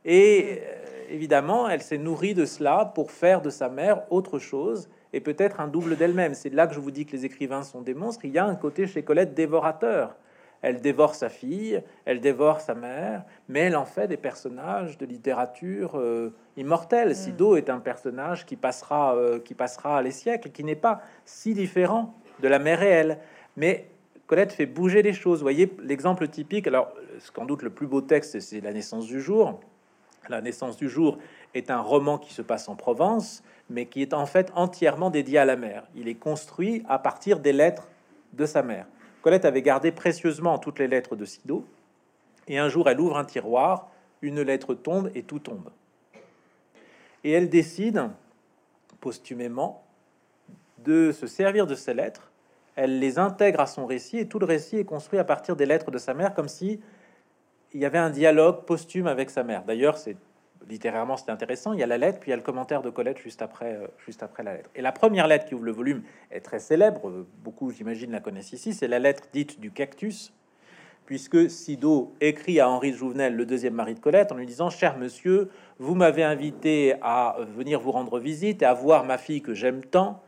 [0.06, 4.90] Et euh, évidemment, elle s'est nourrie de cela pour faire de sa mère autre chose
[5.12, 6.34] et peut-être un double d'elle-même.
[6.34, 8.24] C'est là que je vous dis que les écrivains sont des monstres.
[8.24, 10.16] Il y a un côté chez Colette dévorateur
[10.62, 15.06] elle dévore sa fille, elle dévore sa mère, mais elle en fait des personnages de
[15.06, 17.10] littérature euh, immortelle.
[17.10, 17.16] Mm.
[17.16, 21.54] Sido est un personnage qui passera, euh, qui passera les siècles, qui n'est pas si
[21.54, 23.20] différent de la mère réelle.
[23.56, 23.88] Mais
[24.28, 25.42] Colette fait bouger les choses.
[25.42, 26.68] Voyez l'exemple typique.
[26.68, 29.60] Alors, sans doute le plus beau texte, c'est La naissance du jour.
[30.30, 31.18] La naissance du jour
[31.54, 35.38] est un roman qui se passe en Provence, mais qui est en fait entièrement dédié
[35.38, 35.88] à la mère.
[35.96, 37.88] Il est construit à partir des lettres
[38.34, 38.86] de sa mère.
[39.28, 41.66] Colette avait gardé précieusement toutes les lettres de Sido,
[42.48, 45.70] et un jour elle ouvre un tiroir, une lettre tombe et tout tombe.
[47.26, 48.10] Et elle décide,
[49.02, 49.84] posthumément,
[50.78, 52.32] de se servir de ces lettres.
[52.78, 55.66] Elle les intègre à son récit, et tout le récit est construit à partir des
[55.66, 56.80] lettres de sa mère, comme si
[57.74, 59.66] il y avait un dialogue posthume avec sa mère.
[59.66, 60.16] D'ailleurs, c'est
[60.70, 61.74] littérairement, c'est intéressant.
[61.74, 63.76] Il y a la lettre, puis il y a le commentaire de Colette juste après,
[63.76, 64.70] euh, juste après la lettre.
[64.76, 67.26] Et la première lettre qui ouvre le volume est très célèbre.
[67.44, 68.74] Beaucoup, j'imagine, la connaissent ici.
[68.74, 70.34] C'est la lettre dite du cactus,
[71.06, 74.98] puisque Sido écrit à Henri Jouvenel, le deuxième mari de Colette, en lui disant Cher
[74.98, 75.50] monsieur,
[75.80, 79.84] vous m'avez invité à venir vous rendre visite et à voir ma fille que j'aime
[79.84, 80.22] tant,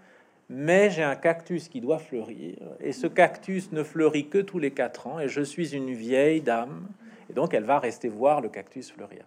[0.47, 4.71] mais j'ai un cactus qui doit fleurir, et ce cactus ne fleurit que tous les
[4.71, 6.87] quatre ans, et je suis une vieille dame,
[7.29, 9.25] et donc elle va rester voir le cactus fleurir.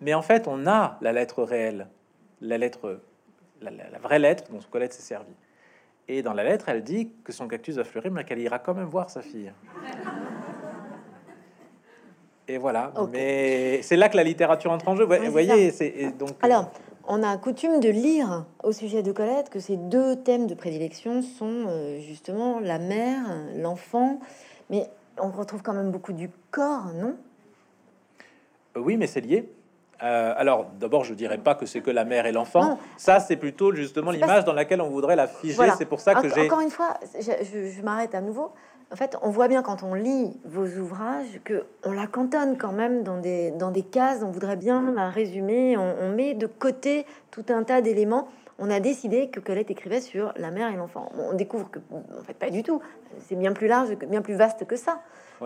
[0.00, 1.88] Mais en fait, on a la lettre réelle,
[2.40, 3.00] la lettre,
[3.60, 3.70] la,
[4.00, 5.34] vraie lettre dont Colette s'est servie.
[6.06, 8.74] Et dans la lettre, elle dit que son cactus va fleurir, mais qu'elle ira quand
[8.74, 9.52] même voir sa fille.
[12.46, 12.92] Et voilà.
[13.12, 15.04] Mais c'est là que la littérature entre en jeu.
[15.04, 16.30] Vous voyez, c'est donc.
[16.30, 16.70] Euh, Alors,
[17.06, 21.20] on a coutume de lire au sujet de Colette que ces deux thèmes de prédilection
[21.20, 23.22] sont euh, justement la mère,
[23.56, 24.20] l'enfant,
[24.70, 24.86] mais
[25.18, 27.16] on retrouve quand même beaucoup du corps, non?
[28.76, 29.50] Oui, mais c'est lié.
[30.02, 32.78] Euh, alors, d'abord, je dirais pas que c'est que la mère et l'enfant.
[32.96, 35.70] Ça, c'est plutôt justement l'image dans laquelle on voudrait la figer.
[35.76, 36.46] C'est pour ça que j'ai.
[36.46, 38.52] Encore une fois, je, m'arrête à nouveau.
[38.90, 42.72] En fait, on voit bien quand on lit vos ouvrages que on la cantonne quand
[42.72, 44.20] même dans des, dans des cases.
[44.22, 45.76] On voudrait bien la résumer.
[45.76, 48.28] On, met de côté tout un tas d'éléments.
[48.58, 51.12] On a décidé que Colette écrivait sur la mère et l'enfant.
[51.18, 52.80] On découvre que, en fait, pas du tout.
[53.28, 55.00] C'est bien plus large, bien plus vaste que ça.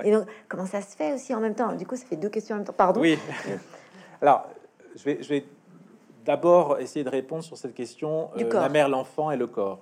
[0.05, 1.73] Et donc, comment ça se fait aussi en même temps?
[1.73, 2.73] Du coup, ça fait deux questions en même temps.
[2.73, 3.01] Pardon.
[3.01, 3.19] Oui.
[4.23, 4.47] Alors,
[4.95, 5.45] je vais, je vais
[6.25, 9.81] d'abord essayer de répondre sur cette question euh, la mère, l'enfant et le corps.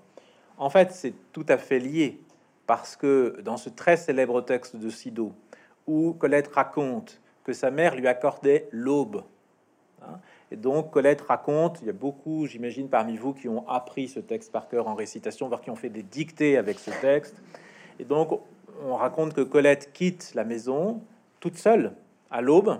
[0.57, 2.19] En fait, c'est tout à fait lié
[2.67, 5.33] parce que dans ce très célèbre texte de Sido,
[5.87, 9.25] où Colette raconte que sa mère lui accordait l'aube,
[10.03, 10.19] hein,
[10.51, 14.21] et donc Colette raconte, il y a beaucoup, j'imagine, parmi vous qui ont appris ce
[14.21, 17.37] texte par cœur en récitation, voire qui ont fait des dictées avec ce texte,
[17.99, 18.41] et donc
[18.87, 21.03] on raconte que Colette quitte la maison
[21.41, 21.93] toute seule
[22.31, 22.79] à l'aube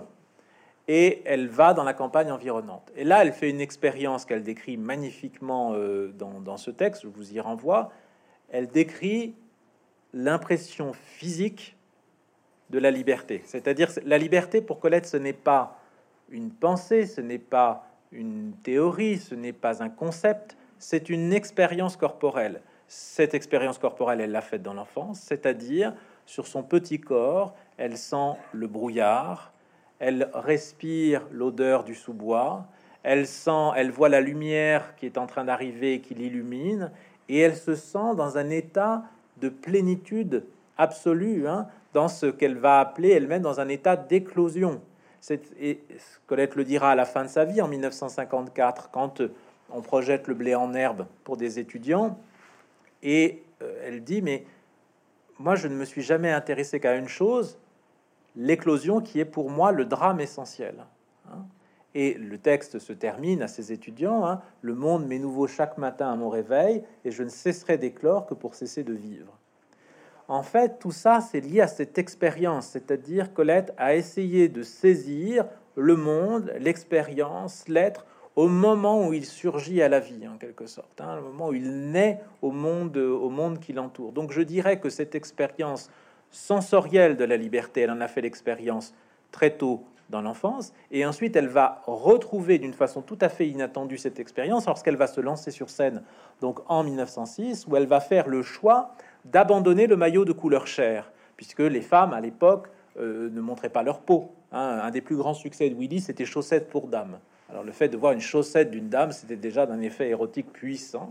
[0.87, 2.91] et elle va dans la campagne environnante.
[2.95, 7.33] Et là, elle fait une expérience qu'elle décrit magnifiquement euh, dans, ce texte, je vous
[7.33, 7.91] y renvoie.
[8.49, 9.35] Elle décrit
[10.13, 11.77] l'impression physique
[12.69, 13.41] de la liberté.
[13.45, 15.79] C'est-à-dire, la liberté pour Colette, ce n'est pas
[16.29, 21.95] une pensée, ce n'est pas une théorie, ce n'est pas un concept, c'est une expérience
[21.95, 22.61] corporelle.
[22.87, 25.93] Cette expérience corporelle, elle l'a faite dans l'enfance, c'est-à-dire
[26.25, 29.53] sur son petit corps, elle sent le brouillard,
[30.01, 32.65] elle respire l'odeur du sous-bois,
[33.03, 36.91] elle sent, elle voit la lumière qui est en train d'arriver, qui l'illumine,
[37.29, 39.03] et elle se sent dans un état
[39.37, 40.43] de plénitude
[40.75, 44.81] absolue, hein, dans ce qu'elle va appeler elle-même dans un état d'éclosion.
[45.59, 45.79] Et
[46.25, 49.31] Colette le dira à la fin de sa vie, en 1954, quand euh,
[49.69, 52.17] on projette le blé en herbe pour des étudiants,
[53.03, 54.45] et euh, elle dit, mais
[55.37, 57.59] moi je ne me suis jamais intéressé qu'à une chose,
[58.35, 60.75] l'éclosion qui est pour moi le drame essentiel.
[61.29, 61.45] hein.
[61.93, 66.09] Et le texte se termine à ses étudiants, hein, le monde m'est nouveau chaque matin
[66.09, 69.37] à mon réveil, et je ne cesserai d'éclore que pour cesser de vivre.
[70.29, 75.45] En fait, tout ça, c'est lié à cette expérience, c'est-à-dire Colette a essayé de saisir
[75.75, 78.05] le monde, l'expérience, l'être,
[78.37, 81.53] au moment où il surgit à la vie, en quelque sorte, hein, le moment où
[81.53, 84.13] il naît au monde, au monde qui l'entoure.
[84.13, 85.89] Donc, je dirais que cette expérience
[86.31, 88.93] sensorielle de la liberté, elle en a fait l'expérience
[89.31, 93.97] très tôt dans l'enfance, et ensuite elle va retrouver d'une façon tout à fait inattendue
[93.97, 96.03] cette expérience lorsqu'elle va se lancer sur scène,
[96.41, 101.11] donc en 1906, où elle va faire le choix d'abandonner le maillot de couleur chair,
[101.37, 102.67] puisque les femmes à l'époque
[102.99, 104.31] euh, ne montraient pas leur peau.
[104.51, 104.81] hein.
[104.83, 107.17] Un des plus grands succès de Willy, c'était chaussettes pour dames.
[107.49, 111.09] Alors le fait de voir une chaussette d'une dame, c'était déjà d'un effet érotique puissant.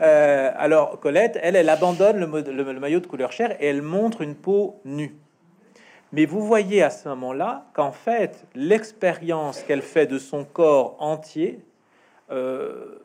[0.00, 4.34] Euh, alors Colette, elle, elle abandonne le, maillot de couleur chair et elle montre une
[4.34, 5.14] peau nue.
[6.12, 11.60] Mais vous voyez à ce moment-là qu'en fait, l'expérience qu'elle fait de son corps entier,
[12.30, 12.98] euh,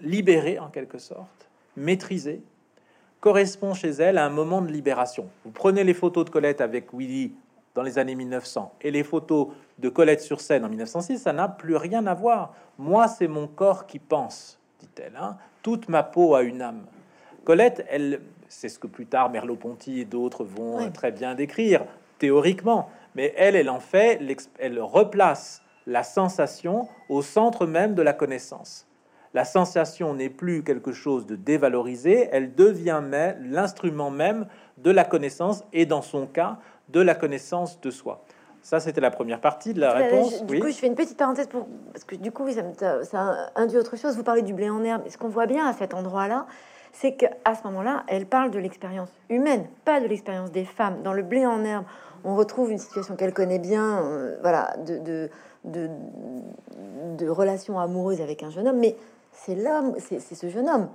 [0.00, 2.40] libéré en quelque sorte, maîtrisé,
[3.20, 5.28] correspond chez elle à un moment de libération.
[5.44, 7.32] Vous prenez les photos de Colette avec Willy
[7.74, 9.48] dans les années 1900 et les photos
[9.78, 12.54] de Colette sur scène en 1906, ça n'a plus rien à voir.
[12.78, 15.16] Moi, c'est mon corps qui pense, dit-elle.
[15.18, 15.36] hein.
[15.62, 16.82] Toute ma peau a une âme.
[17.44, 20.92] Colette, elle, c'est ce que plus tard Merleau-Ponty et d'autres vont Oui.
[20.92, 21.84] très bien décrire
[22.18, 24.20] théoriquement, mais elle, elle en fait,
[24.58, 28.86] elle replace la sensation au centre même de la connaissance.
[29.34, 33.00] La sensation n'est plus quelque chose de dévalorisé, elle devient
[33.40, 34.46] l'instrument même
[34.78, 36.58] de la connaissance et dans son cas
[36.90, 38.24] de la connaissance de soi.
[38.62, 40.38] Ça, c'était la première partie de la réponse.
[40.38, 40.60] je- du oui.
[40.60, 43.04] coup, je fais une petite parenthèse pour parce que du coup, oui, ça, me- ça-
[43.04, 44.16] ça induit autre chose.
[44.16, 45.02] Vous parlez du blé en herbe.
[45.08, 46.46] Ce qu'on voit bien à cet endroit-là,
[46.92, 51.02] c'est qu'à ce moment-là, elle parle de l'expérience humaine, pas de l'expérience des femmes.
[51.02, 51.84] Dans le blé en herbe,
[52.24, 55.30] on retrouve une situation qu'elle connaît bien, euh, voilà, de, de,
[55.64, 55.90] de,
[57.18, 58.96] de relations amoureuses avec un jeune homme, mais
[59.32, 60.88] c'est l'homme, c'est c'est ce jeune homme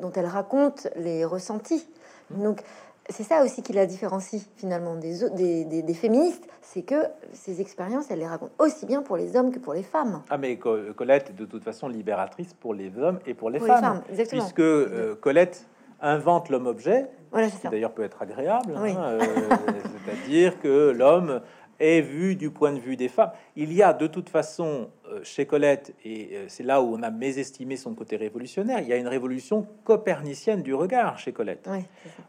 [0.00, 1.86] dont elle raconte les ressentis.
[2.30, 2.62] Donc,
[3.10, 6.94] c'est ça aussi qui la différencie finalement des, des, des- des féministes, c'est que
[7.32, 10.22] ces expériences, elle les raconte aussi bien pour les hommes que pour les femmes.
[10.30, 13.58] Ah, mais Co- Colette est de toute façon libératrice pour les hommes et pour les
[13.58, 14.42] Pour les femmes, femmes, exactement.
[14.42, 15.66] puisque euh, Colette
[16.00, 18.92] invente l'homme-objet, Voilà, qui d'ailleurs peut être agréable, Oui.
[18.92, 19.20] hein, euh,
[20.04, 21.40] c'est-à-dire que l'homme
[21.80, 23.32] est vu du point de vue des femmes.
[23.56, 27.02] Il y a de toute façon euh, chez Colette, et euh, c'est là où on
[27.02, 31.68] a mésestimé son côté révolutionnaire, il y a une révolution copernicienne du regard chez Colette.
[31.70, 31.80] Oui.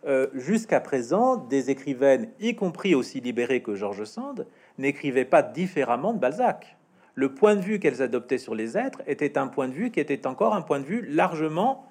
[0.08, 4.48] Euh, Jusqu'à présent, des écrivaines, y compris aussi libérées que George Sand,
[4.78, 6.78] n'écrivaient pas différemment de Balzac.
[7.14, 10.00] Le point de vue qu'elles adoptaient sur les êtres était un point de vue qui
[10.00, 11.91] était encore un point de vue largement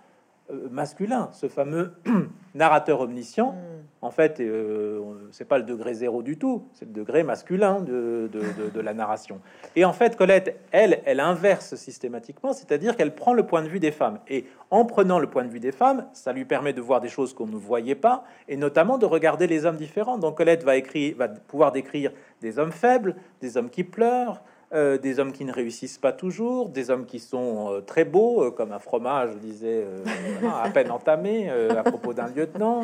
[0.70, 1.28] masculin.
[1.32, 1.92] Ce fameux
[2.54, 4.06] narrateur omniscient, Mm.
[4.06, 8.28] en fait, euh, c'est pas le degré zéro du tout, c'est le degré masculin de,
[8.32, 9.40] de- de- de la narration.
[9.76, 13.78] Et en fait, Colette, elle, elle inverse systématiquement, c'est-à-dire qu'elle prend le point de vue
[13.80, 14.18] des femmes.
[14.28, 17.08] Et en prenant le point de vue des femmes, ça lui permet de voir des
[17.08, 20.16] choses qu'on ne voyait pas, et notamment de regarder les hommes différents.
[20.18, 24.42] Donc Colette va écrire, va pouvoir décrire des hommes faibles, des hommes qui pleurent,
[24.72, 28.44] euh, des hommes qui ne réussissent pas toujours, des hommes qui sont euh, très beaux,
[28.44, 29.84] euh, comme un fromage, je disais,
[30.62, 32.82] à peine entamé, à propos d'un lieutenant.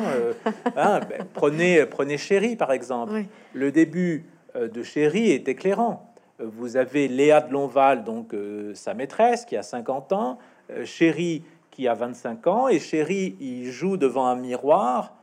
[0.75, 3.13] hein, ben, prenez, prenez Chéri, par exemple.
[3.13, 3.25] Oui.
[3.53, 6.11] Le début de Chéri est éclairant.
[6.39, 8.35] vous avez Léa de Lonval, donc
[8.73, 10.39] sa maîtresse, qui a 50 ans,
[10.83, 15.13] Chéri qui a 25 ans, et Chéri, il joue devant un miroir,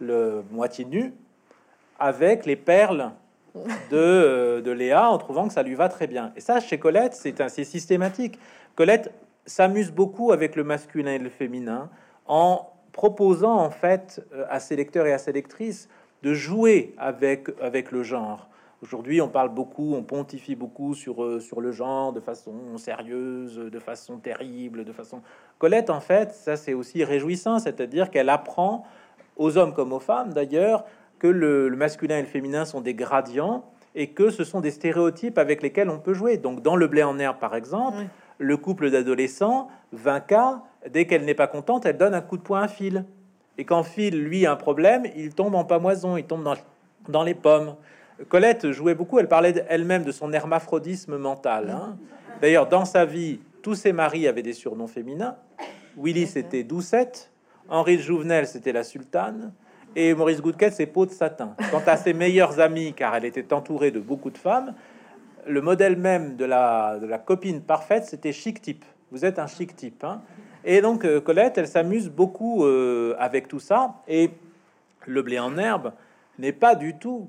[0.00, 1.12] le moitié nu,
[1.98, 3.10] avec les perles
[3.90, 6.32] de, de Léa, en trouvant que ça lui va très bien.
[6.36, 8.38] Et ça, chez Colette, c'est assez systématique.
[8.74, 9.12] Colette
[9.46, 11.90] s'amuse beaucoup avec le masculin et le féminin
[12.26, 15.88] en proposant en fait euh, à ses lecteurs et à ses lectrices
[16.22, 18.48] de jouer avec, avec le genre.
[18.82, 23.56] Aujourd'hui, on parle beaucoup, on pontifie beaucoup sur, euh, sur le genre de façon sérieuse,
[23.56, 25.20] de façon terrible, de façon...
[25.58, 28.84] Colette, en fait, ça c'est aussi réjouissant, c'est-à-dire qu'elle apprend
[29.36, 30.84] aux hommes comme aux femmes d'ailleurs
[31.18, 33.64] que le, masculin et le féminin sont des gradients
[33.94, 36.36] et que ce sont des stéréotypes avec lesquels on peut jouer.
[36.36, 37.98] Donc dans Le blé en herbe, par exemple,
[38.38, 40.60] le couple d'adolescents, 20K,
[40.90, 43.04] dès qu'elle n'est pas contente, elle donne un coup de poing à Phil.
[43.56, 46.54] Et quand Phil, lui, a un problème, il tombe en pamoison, il tombe dans,
[47.08, 47.74] dans les pommes.
[48.28, 51.70] Colette jouait beaucoup, elle parlait elle-même de son hermaphrodisme mental.
[51.70, 51.96] Hein.
[52.40, 55.36] D'ailleurs, dans sa vie, tous ses maris avaient des surnoms féminins.
[55.96, 57.30] Willy, c'était Doucette.
[57.68, 59.52] Henri Jouvenel, c'était la sultane.
[60.00, 61.56] Et Maurice Goudquet, c'est peau de satin.
[61.72, 64.72] Quant à ses meilleures amies, car elle était entourée de beaucoup de femmes,
[65.44, 68.84] le modèle même de la, de la copine parfaite, c'était chic type.
[69.10, 70.04] Vous êtes un chic type.
[70.04, 70.22] Hein
[70.64, 73.96] et donc, euh, Colette, elle s'amuse beaucoup euh, avec tout ça.
[74.06, 74.30] Et
[75.04, 75.92] Le blé en herbe
[76.38, 77.28] n'est pas du tout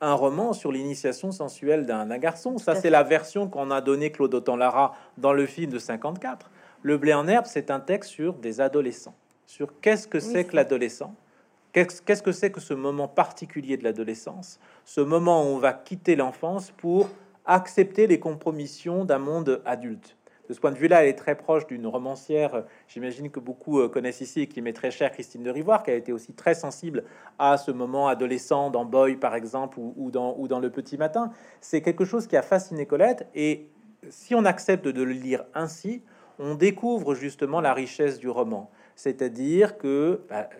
[0.00, 2.58] un roman sur l'initiation sensuelle d'un garçon.
[2.58, 6.48] Ça, c'est la version qu'on a donnée Claude Autant-Lara dans le film de 54.
[6.82, 10.54] Le blé en herbe, c'est un texte sur des adolescents, sur qu'est-ce que c'est que
[10.54, 11.12] l'adolescent,
[11.74, 16.16] qu'est-ce que c'est que ce moment particulier de l'adolescence, ce moment où on va quitter
[16.16, 17.10] l'enfance pour
[17.44, 20.16] accepter les compromissions d'un monde adulte.
[20.48, 23.88] De ce point de vue-là, elle est très proche d'une romancière, j'imagine que beaucoup euh,
[23.88, 26.54] connaissent ici et qui m'est très chère, Christine de Rivoire, qui a été aussi très
[26.54, 27.04] sensible
[27.38, 31.32] à ce moment adolescent dans Boy, par exemple, ou, dans, Le Petit Matin.
[31.62, 33.68] C'est quelque chose qui a fasciné Colette, et
[34.10, 36.02] si on accepte de le lire ainsi,
[36.38, 38.70] on découvre justement la richesse du roman.
[38.96, 40.50] C'est-à-dire que bah,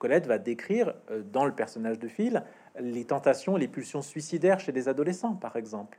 [0.00, 2.42] Colette va décrire euh, dans le personnage de Phil
[2.80, 5.98] les tentations, les pulsions suicidaires chez des adolescents, par exemple.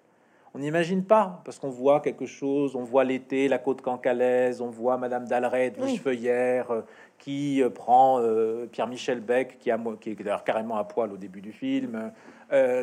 [0.54, 4.70] On n'imagine pas, parce qu'on voit quelque chose, on voit l'été, la côte cancalaise, on
[4.70, 5.96] voit Madame d'Alred, oui.
[5.96, 6.82] feuillère, euh,
[7.20, 11.18] qui euh, prend euh, Pierre-Michel Beck, qui, a, qui est d'ailleurs carrément à poil au
[11.18, 12.12] début du film.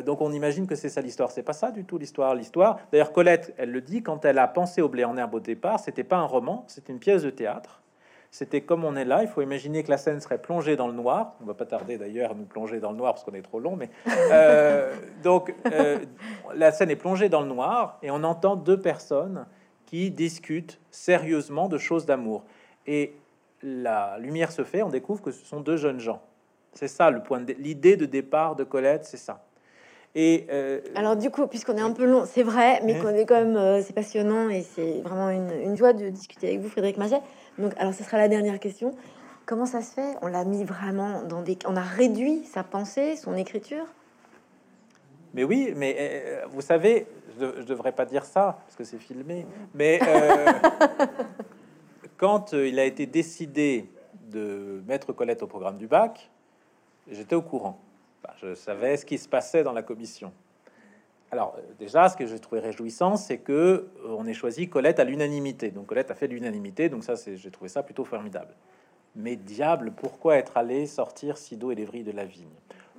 [0.03, 1.29] donc on imagine que c'est ça l'histoire.
[1.29, 2.33] C'est pas ça du tout l'histoire.
[2.33, 5.39] L'histoire, d'ailleurs Colette, elle le dit, quand elle a pensé au blé en herbe au
[5.39, 7.81] départ, c'était pas un roman, c'était une pièce de théâtre.
[8.31, 9.23] C'était comme on est là.
[9.23, 11.33] Il faut imaginer que la scène serait plongée dans le noir.
[11.41, 13.59] On va pas tarder d'ailleurs à nous plonger dans le noir parce qu'on est trop
[13.59, 13.75] long.
[13.75, 13.89] Mais
[14.31, 15.97] euh, donc euh,
[16.53, 19.45] la scène est plongée dans le noir et on entend deux personnes
[19.87, 22.43] qui discutent sérieusement de choses d'amour.
[22.85, 23.13] Et
[23.63, 24.83] la lumière se fait.
[24.83, 26.21] On découvre que ce sont deux jeunes gens.
[26.73, 27.43] C'est ça le point.
[27.57, 29.43] L'idée de départ de Colette, c'est ça.
[30.15, 33.25] Et euh, alors du coup, puisqu'on est un peu long, c'est vrai, mais qu'on est
[33.25, 36.97] quand même, c'est passionnant et c'est vraiment une, une, joie de discuter avec vous, Frédéric
[36.97, 37.21] Maget.
[37.59, 38.95] Donc, alors, ce sera la dernière question.
[39.45, 40.15] Comment ça se fait?
[40.21, 41.57] On l'a mis vraiment dans des...
[41.65, 43.85] On a réduit sa pensée, son écriture?
[45.33, 47.05] Mais oui, mais euh, vous savez,
[47.39, 49.45] je, ne devrais pas dire ça, parce que c'est filmé,
[49.75, 50.51] mais euh,
[52.17, 53.89] quand euh, il a été décidé
[54.31, 56.31] de mettre Colette au programme du bac,
[57.11, 57.79] j'étais au courant.
[58.41, 60.31] je savais ce qui se passait dans la commission.
[61.31, 64.99] Alors euh, déjà, ce que j'ai trouvé réjouissant, c'est que euh, on ait choisi Colette
[64.99, 65.71] à l'unanimité.
[65.71, 68.53] Donc Colette a fait l'unanimité, donc ça, j'ai trouvé ça plutôt formidable.
[69.15, 72.47] Mais diable, pourquoi être allé sortir Sido et les de la vigne?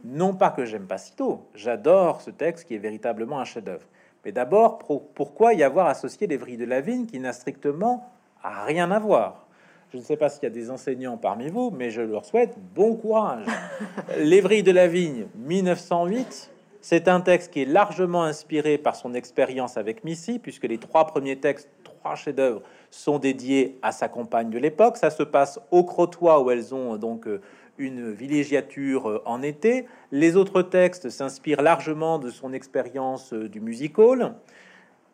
[0.04, 3.86] Non pas que j'aime pas Sido, j'adore ce texte qui est véritablement un chef-d'œuvre.
[4.24, 4.78] Mais d'abord,
[5.14, 8.10] pourquoi y avoir associé les de la vigne qui n'a strictement
[8.42, 9.46] rien à voir?
[9.92, 12.56] Je ne sais pas s'il y a des enseignants parmi vous, mais je leur souhaite
[12.74, 13.44] bon courage.
[14.18, 16.52] Lévry de la Vigne, 1908,
[16.82, 21.06] c'est un texte qui est largement inspiré par son expérience avec Missy, puisque les trois
[21.06, 24.96] premiers textes, trois chefs-d'œuvre, sont dédiés à sa compagne de l'époque.
[24.96, 27.42] Ça se passe au Crotoy, où elles ont donc euh,
[27.76, 29.86] une villégiature euh, en été.
[30.10, 34.34] Les autres textes s'inspirent largement de son expérience euh, du musical.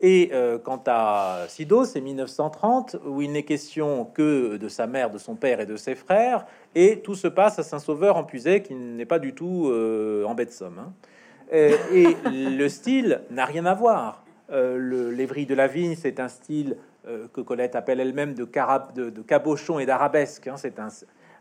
[0.03, 0.31] Et
[0.63, 5.37] quant à Sido, c'est 1930, où il n'est question que de sa mère, de son
[5.37, 6.45] père et de ses frères,
[6.75, 10.45] et tout se passe à Saint-Sauveur en Puisay, qui n'est pas du tout en baie
[10.45, 10.81] de Somme.
[10.81, 10.93] Hein.
[11.53, 14.25] Euh, et le style n'a rien à voir.
[14.51, 16.77] Euh, le Lévry de la Vigne, c'est un style
[17.07, 20.47] euh, que Colette appelle elle-même de, de, cabochon et d'arabesque.
[20.47, 20.57] Hein.
[20.57, 20.89] C'est un,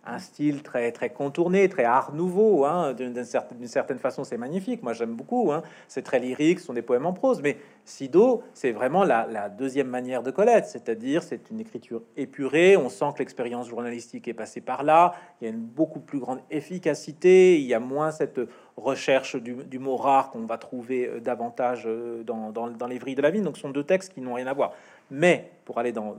[0.06, 2.66] un style très très contourné, très art nouveau.
[2.66, 4.84] Hein, d'une certaine, façon, c'est magnifique.
[4.84, 5.52] Moi, j'aime beaucoup.
[5.52, 5.64] Hein.
[5.88, 7.42] C'est très lyrique, ce sont des poèmes en prose.
[7.42, 12.78] Mais Sido, c'est vraiment la, deuxième manière de Colette, c'est-à-dire c'est une écriture épurée.
[12.78, 15.14] On sent que l'expérience journalistique est passée par là.
[15.40, 17.60] Il y a une beaucoup plus grande efficacité.
[17.60, 18.40] Il y a moins cette
[18.78, 23.22] recherche du, mot rare qu'on va trouver euh, davantage euh, dans, dans, les vrilles de
[23.22, 23.42] la vie.
[23.42, 24.74] Donc, ce sont deux textes qui n'ont rien à voir.
[25.12, 26.16] Mais pour aller dans,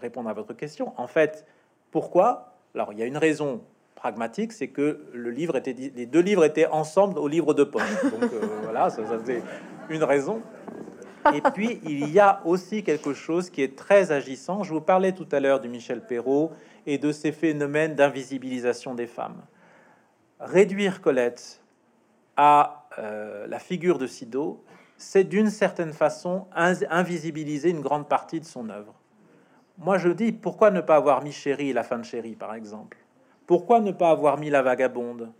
[0.00, 1.46] répondre à votre question, en fait,
[1.90, 3.60] pourquoi alors, il y a une raison
[3.96, 7.82] pragmatique, c'est que le livre était, les deux livres étaient ensemble au livre de poche.
[8.04, 9.42] Donc euh, voilà, ça, ça faisait
[9.90, 10.40] une raison.
[11.34, 14.62] Et puis, il y a aussi quelque chose qui est très agissant.
[14.62, 16.52] Je vous parlais tout à l'heure du Michel Perrault
[16.86, 19.42] et de ces phénomènes d'invisibilisation des femmes.
[20.38, 21.60] Réduire Colette
[22.36, 24.62] à euh, la figure de Sido,
[24.96, 28.94] c'est d'une certaine façon invisibiliser une grande partie de son œuvre.
[29.78, 32.98] Moi, je dis, pourquoi ne pas avoir mis Chéri, la fin de Chéri, par exemple?
[33.46, 35.30] Pourquoi ne pas avoir mis La Vagabonde?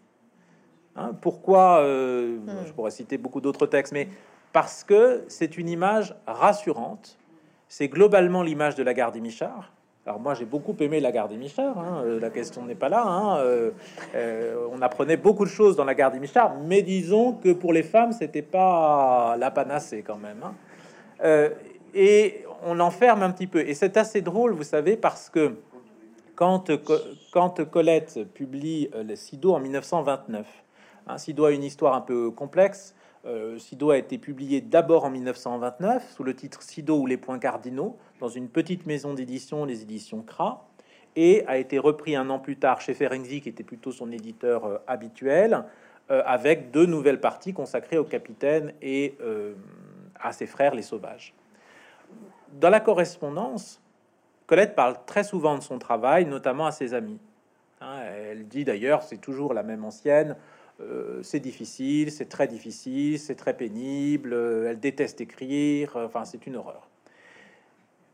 [0.94, 2.66] Hein Pourquoi, euh, hmm.
[2.66, 4.08] je pourrais citer beaucoup d'autres textes, mais
[4.52, 7.18] parce que c'est une image rassurante.
[7.66, 9.72] C'est globalement l'image de la gare des Michards.
[10.06, 11.78] Alors moi, j'ai beaucoup aimé la gare des Michards.
[11.78, 13.02] Hein, euh, la question n'est pas là.
[13.04, 13.72] Hein, euh,
[14.72, 17.82] on apprenait beaucoup de choses dans la gare des Michards, mais disons que pour les
[17.82, 20.42] femmes, c'était pas la panacée quand même.
[21.92, 23.60] et on enferme un petit peu.
[23.60, 25.54] Et c'est assez drôle, vous savez, parce que
[26.38, 30.46] quand, Colette publie euh, le Sido en 1929,
[31.08, 32.94] hein, Sido a une histoire un peu complexe.
[33.26, 37.40] Euh, Sido a été publié d'abord en 1929 sous le titre Sido ou les points
[37.40, 40.68] cardinaux dans une petite maison d'édition, les éditions Cra,
[41.16, 44.64] et a été repris un an plus tard chez Ferenczi, qui était plutôt son éditeur
[44.64, 45.64] euh, habituel,
[46.10, 49.18] avec deux nouvelles parties consacrées au capitaine et
[50.18, 51.34] à ses frères les sauvages
[52.52, 53.80] dans la correspondance,
[54.46, 57.18] Colette parle très souvent de son travail, notamment à ses amis.
[57.80, 60.36] Hein, elle dit d'ailleurs, c'est toujours la même ancienne,
[60.80, 66.24] euh, c'est difficile, c'est très difficile, c'est très pénible, euh, elle déteste écrire, euh, enfin
[66.24, 66.88] c'est une horreur.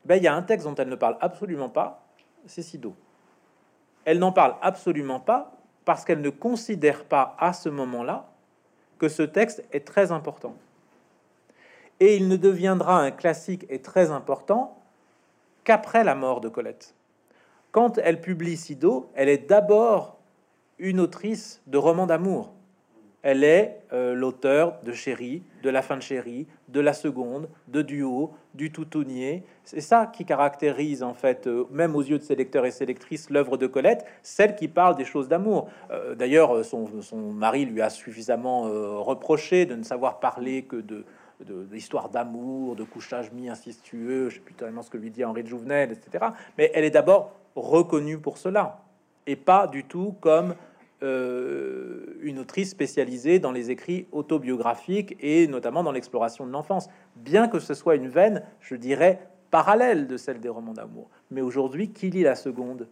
[0.05, 2.07] Ben, il y a un texte dont elle ne parle absolument pas,
[2.47, 2.95] c'est Sido.
[4.05, 5.53] Elle n'en parle absolument pas
[5.85, 8.29] parce qu'elle ne considère pas à ce moment-là
[8.99, 10.57] que ce texte est très important
[12.01, 14.79] et il ne deviendra un classique et très important
[15.65, 16.95] qu'après la mort de Colette.
[17.73, 20.19] Quand elle publie Sido, elle est d'abord
[20.79, 22.53] une autrice de romans d'amour.
[23.23, 27.81] Elle est euh, l'auteur de Chéri, de La fin de Chéri, de La Seconde, de
[27.81, 29.45] Duo, du Toutonnier.
[29.65, 32.85] C'est ça qui caractérise, en fait, euh, même aux yeux de ses lecteurs et ses
[32.85, 35.71] lectrices, l'œuvre de Colette, celle qui parle des choses d'amour.
[35.91, 36.87] Euh, d'ailleurs, son,
[37.33, 38.65] mari lui a suffisamment
[39.03, 41.07] reproché de ne savoir parler que de,
[41.41, 45.49] d'histoire d'amour, de couchage mi-incestueux, je sais plus tellement ce que lui dit Henri de
[45.49, 46.27] Jouvenel, etc.
[46.59, 48.83] Mais elle est d'abord reconnue pour cela,
[49.27, 50.55] et pas du tout comme
[51.03, 57.49] euh, une autrice spécialisée dans les écrits autobiographiques et notamment dans l'exploration de l'enfance, bien
[57.49, 61.11] que ce soit une veine, je dirais, parallèle de celle des romans d'amour.
[61.31, 62.89] Mais aujourd'hui, qui lit la seconde?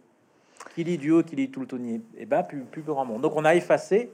[0.75, 1.23] Qui lit Duo?
[1.23, 3.21] Qui lit tout le tonnier Eh ben, plus, plus grand monde.
[3.21, 4.11] Donc on a effacé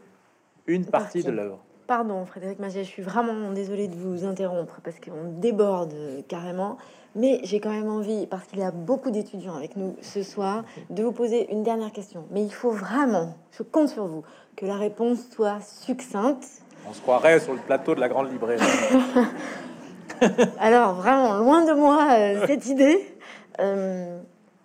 [0.65, 1.59] une partie de l'œuvre.
[1.89, 5.95] Pardon, Frédéric Magia, je suis vraiment désolée de vous interrompre parce qu'on déborde
[6.27, 6.77] carrément.
[7.15, 10.65] Mais j'ai quand même envie, parce qu'il y a beaucoup d'étudiants avec nous ce soir,
[10.91, 12.25] de vous poser une dernière question.
[12.29, 14.23] Mais il faut vraiment, je compte sur vous,
[14.55, 16.61] que la réponse soit succincte.
[16.87, 18.61] On se croirait sur le plateau de la grande librairie.
[20.59, 22.99] Alors, vraiment, loin de moi euh, cette idée.
[23.59, 24.19] Euh,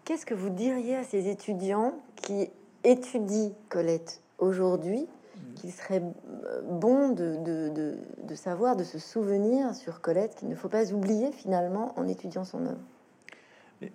[0.04, 2.50] qu'est-ce que vous diriez à ces étudiants qui
[2.84, 5.08] étudient Colette aujourd'hui
[5.54, 10.54] qu'il serait euh, bon de, de, de, savoir, de se souvenir sur Colette, qu'il ne
[10.54, 12.80] faut pas oublier finalement en étudiant son œuvre.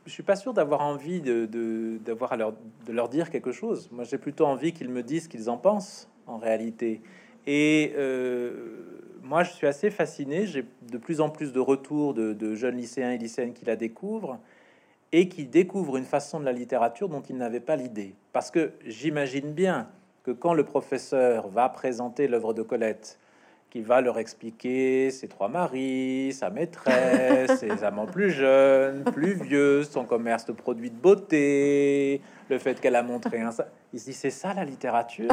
[0.06, 2.54] Je suis pas sûr d'avoir envie de, d'avoir leur,
[2.86, 3.90] de leur dire quelque chose.
[3.92, 7.02] Moi, j'ai plutôt envie qu'ils me disent ce qu'ils en pensent en réalité.
[7.48, 10.46] Et euh, moi, je suis assez fasciné.
[10.46, 14.40] J'ai de plus en plus de retours de jeunes lycéens et lycéennes qui la découvrent
[15.12, 18.16] et qui découvrent une façon de la littérature dont ils n'avaient pas l'idée.
[18.32, 19.90] Parce que j'imagine bien
[20.30, 23.18] que quand le professeur va présenter l'œuvre de Colette,
[23.72, 29.84] qu'il va leur expliquer ses trois maris, sa maîtresse, ses amants plus jeunes, plus vieux,
[29.84, 33.50] son commerce de produits de beauté, le fait qu'elle a montré un...
[33.92, 35.32] Il se dit, c'est ça la littérature?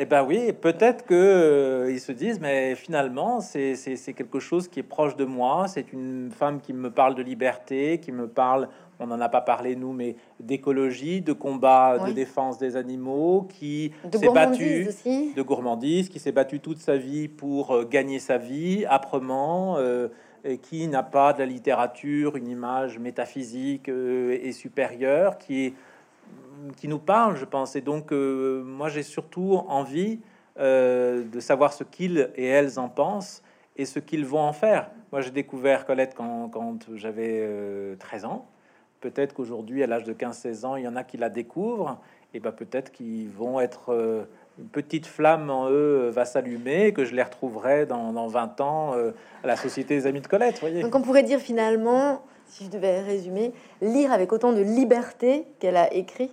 [0.00, 3.74] Eh ben oui, peut-être que euh, ils se disent, mais finalement, c'est
[4.16, 5.66] quelque chose qui est proche de moi.
[5.66, 8.68] C'est une femme qui me parle de liberté, qui me parle
[9.00, 13.92] on n'en a pas parlé nous, mais d'écologie, de combat, de défense des animaux, qui
[14.12, 14.88] s'est battu,
[15.36, 20.08] de gourmandise, qui s'est battu toute sa vie pour euh, gagner sa vie âprement, euh,
[20.44, 25.74] et qui n'a pas de la littérature une image métaphysique euh, et supérieure, qui est
[26.76, 27.76] qui nous parle, je pense.
[27.76, 30.18] Et donc, moi, j'ai surtout envie
[30.58, 33.44] de savoir ce qu'ils et elles en pensent
[33.76, 34.90] et ce qu'ils vont en faire.
[35.12, 37.48] Moi, j'ai découvert Colette quand, quand j'avais
[38.00, 38.48] 13 ans.
[39.00, 41.98] Peut-être qu'aujourd'hui, à l'âge de 15-16 ans, il y en a qui la découvrent.
[42.34, 44.26] Et ben peut-être qu'ils vont être
[44.58, 48.92] une petite flamme en eux va s'allumer, que je les retrouverai dans, dans 20 ans
[49.42, 50.60] à la Société des Amis de Colette.
[50.60, 50.82] Voyez.
[50.82, 55.76] Donc on pourrait dire finalement, si je devais résumer, lire avec autant de liberté qu'elle
[55.76, 56.30] a écrit.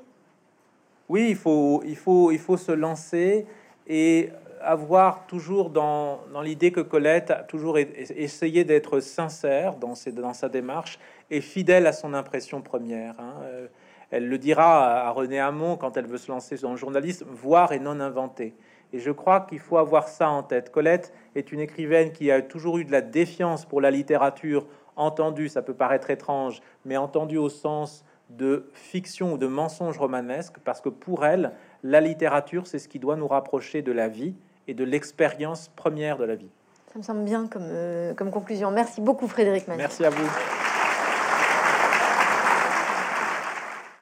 [1.10, 3.46] Oui, il faut, il faut, il faut se lancer
[3.88, 4.30] et
[4.62, 10.34] avoir toujours dans, dans l'idée que Colette a toujours essayé d'être sincère dans, ses, dans
[10.34, 10.98] sa démarche
[11.32, 13.20] et fidèle à son impression première.
[13.20, 13.34] Hein.
[13.44, 13.68] Euh,
[14.12, 17.72] elle le dira à René Hamon quand elle veut se lancer dans le journalisme, voir
[17.72, 18.56] et non inventer.
[18.94, 20.72] Et je crois qu'il faut avoir ça en tête.
[20.72, 25.50] Colette est une écrivaine qui a toujours eu de la défiance pour la littérature, entendue,
[25.50, 30.82] ça peut paraître étrange, mais entendue au sens de fiction ou de mensonge romanesque, parce
[30.82, 31.52] que pour elle,
[31.84, 34.36] la littérature, c'est ce qui doit nous rapprocher de la vie
[34.68, 36.50] et de l'expérience première de la vie.
[36.92, 38.72] Ça me semble bien comme, euh, comme conclusion.
[38.72, 39.68] Merci beaucoup Frédéric.
[39.68, 40.75] Merci à vous.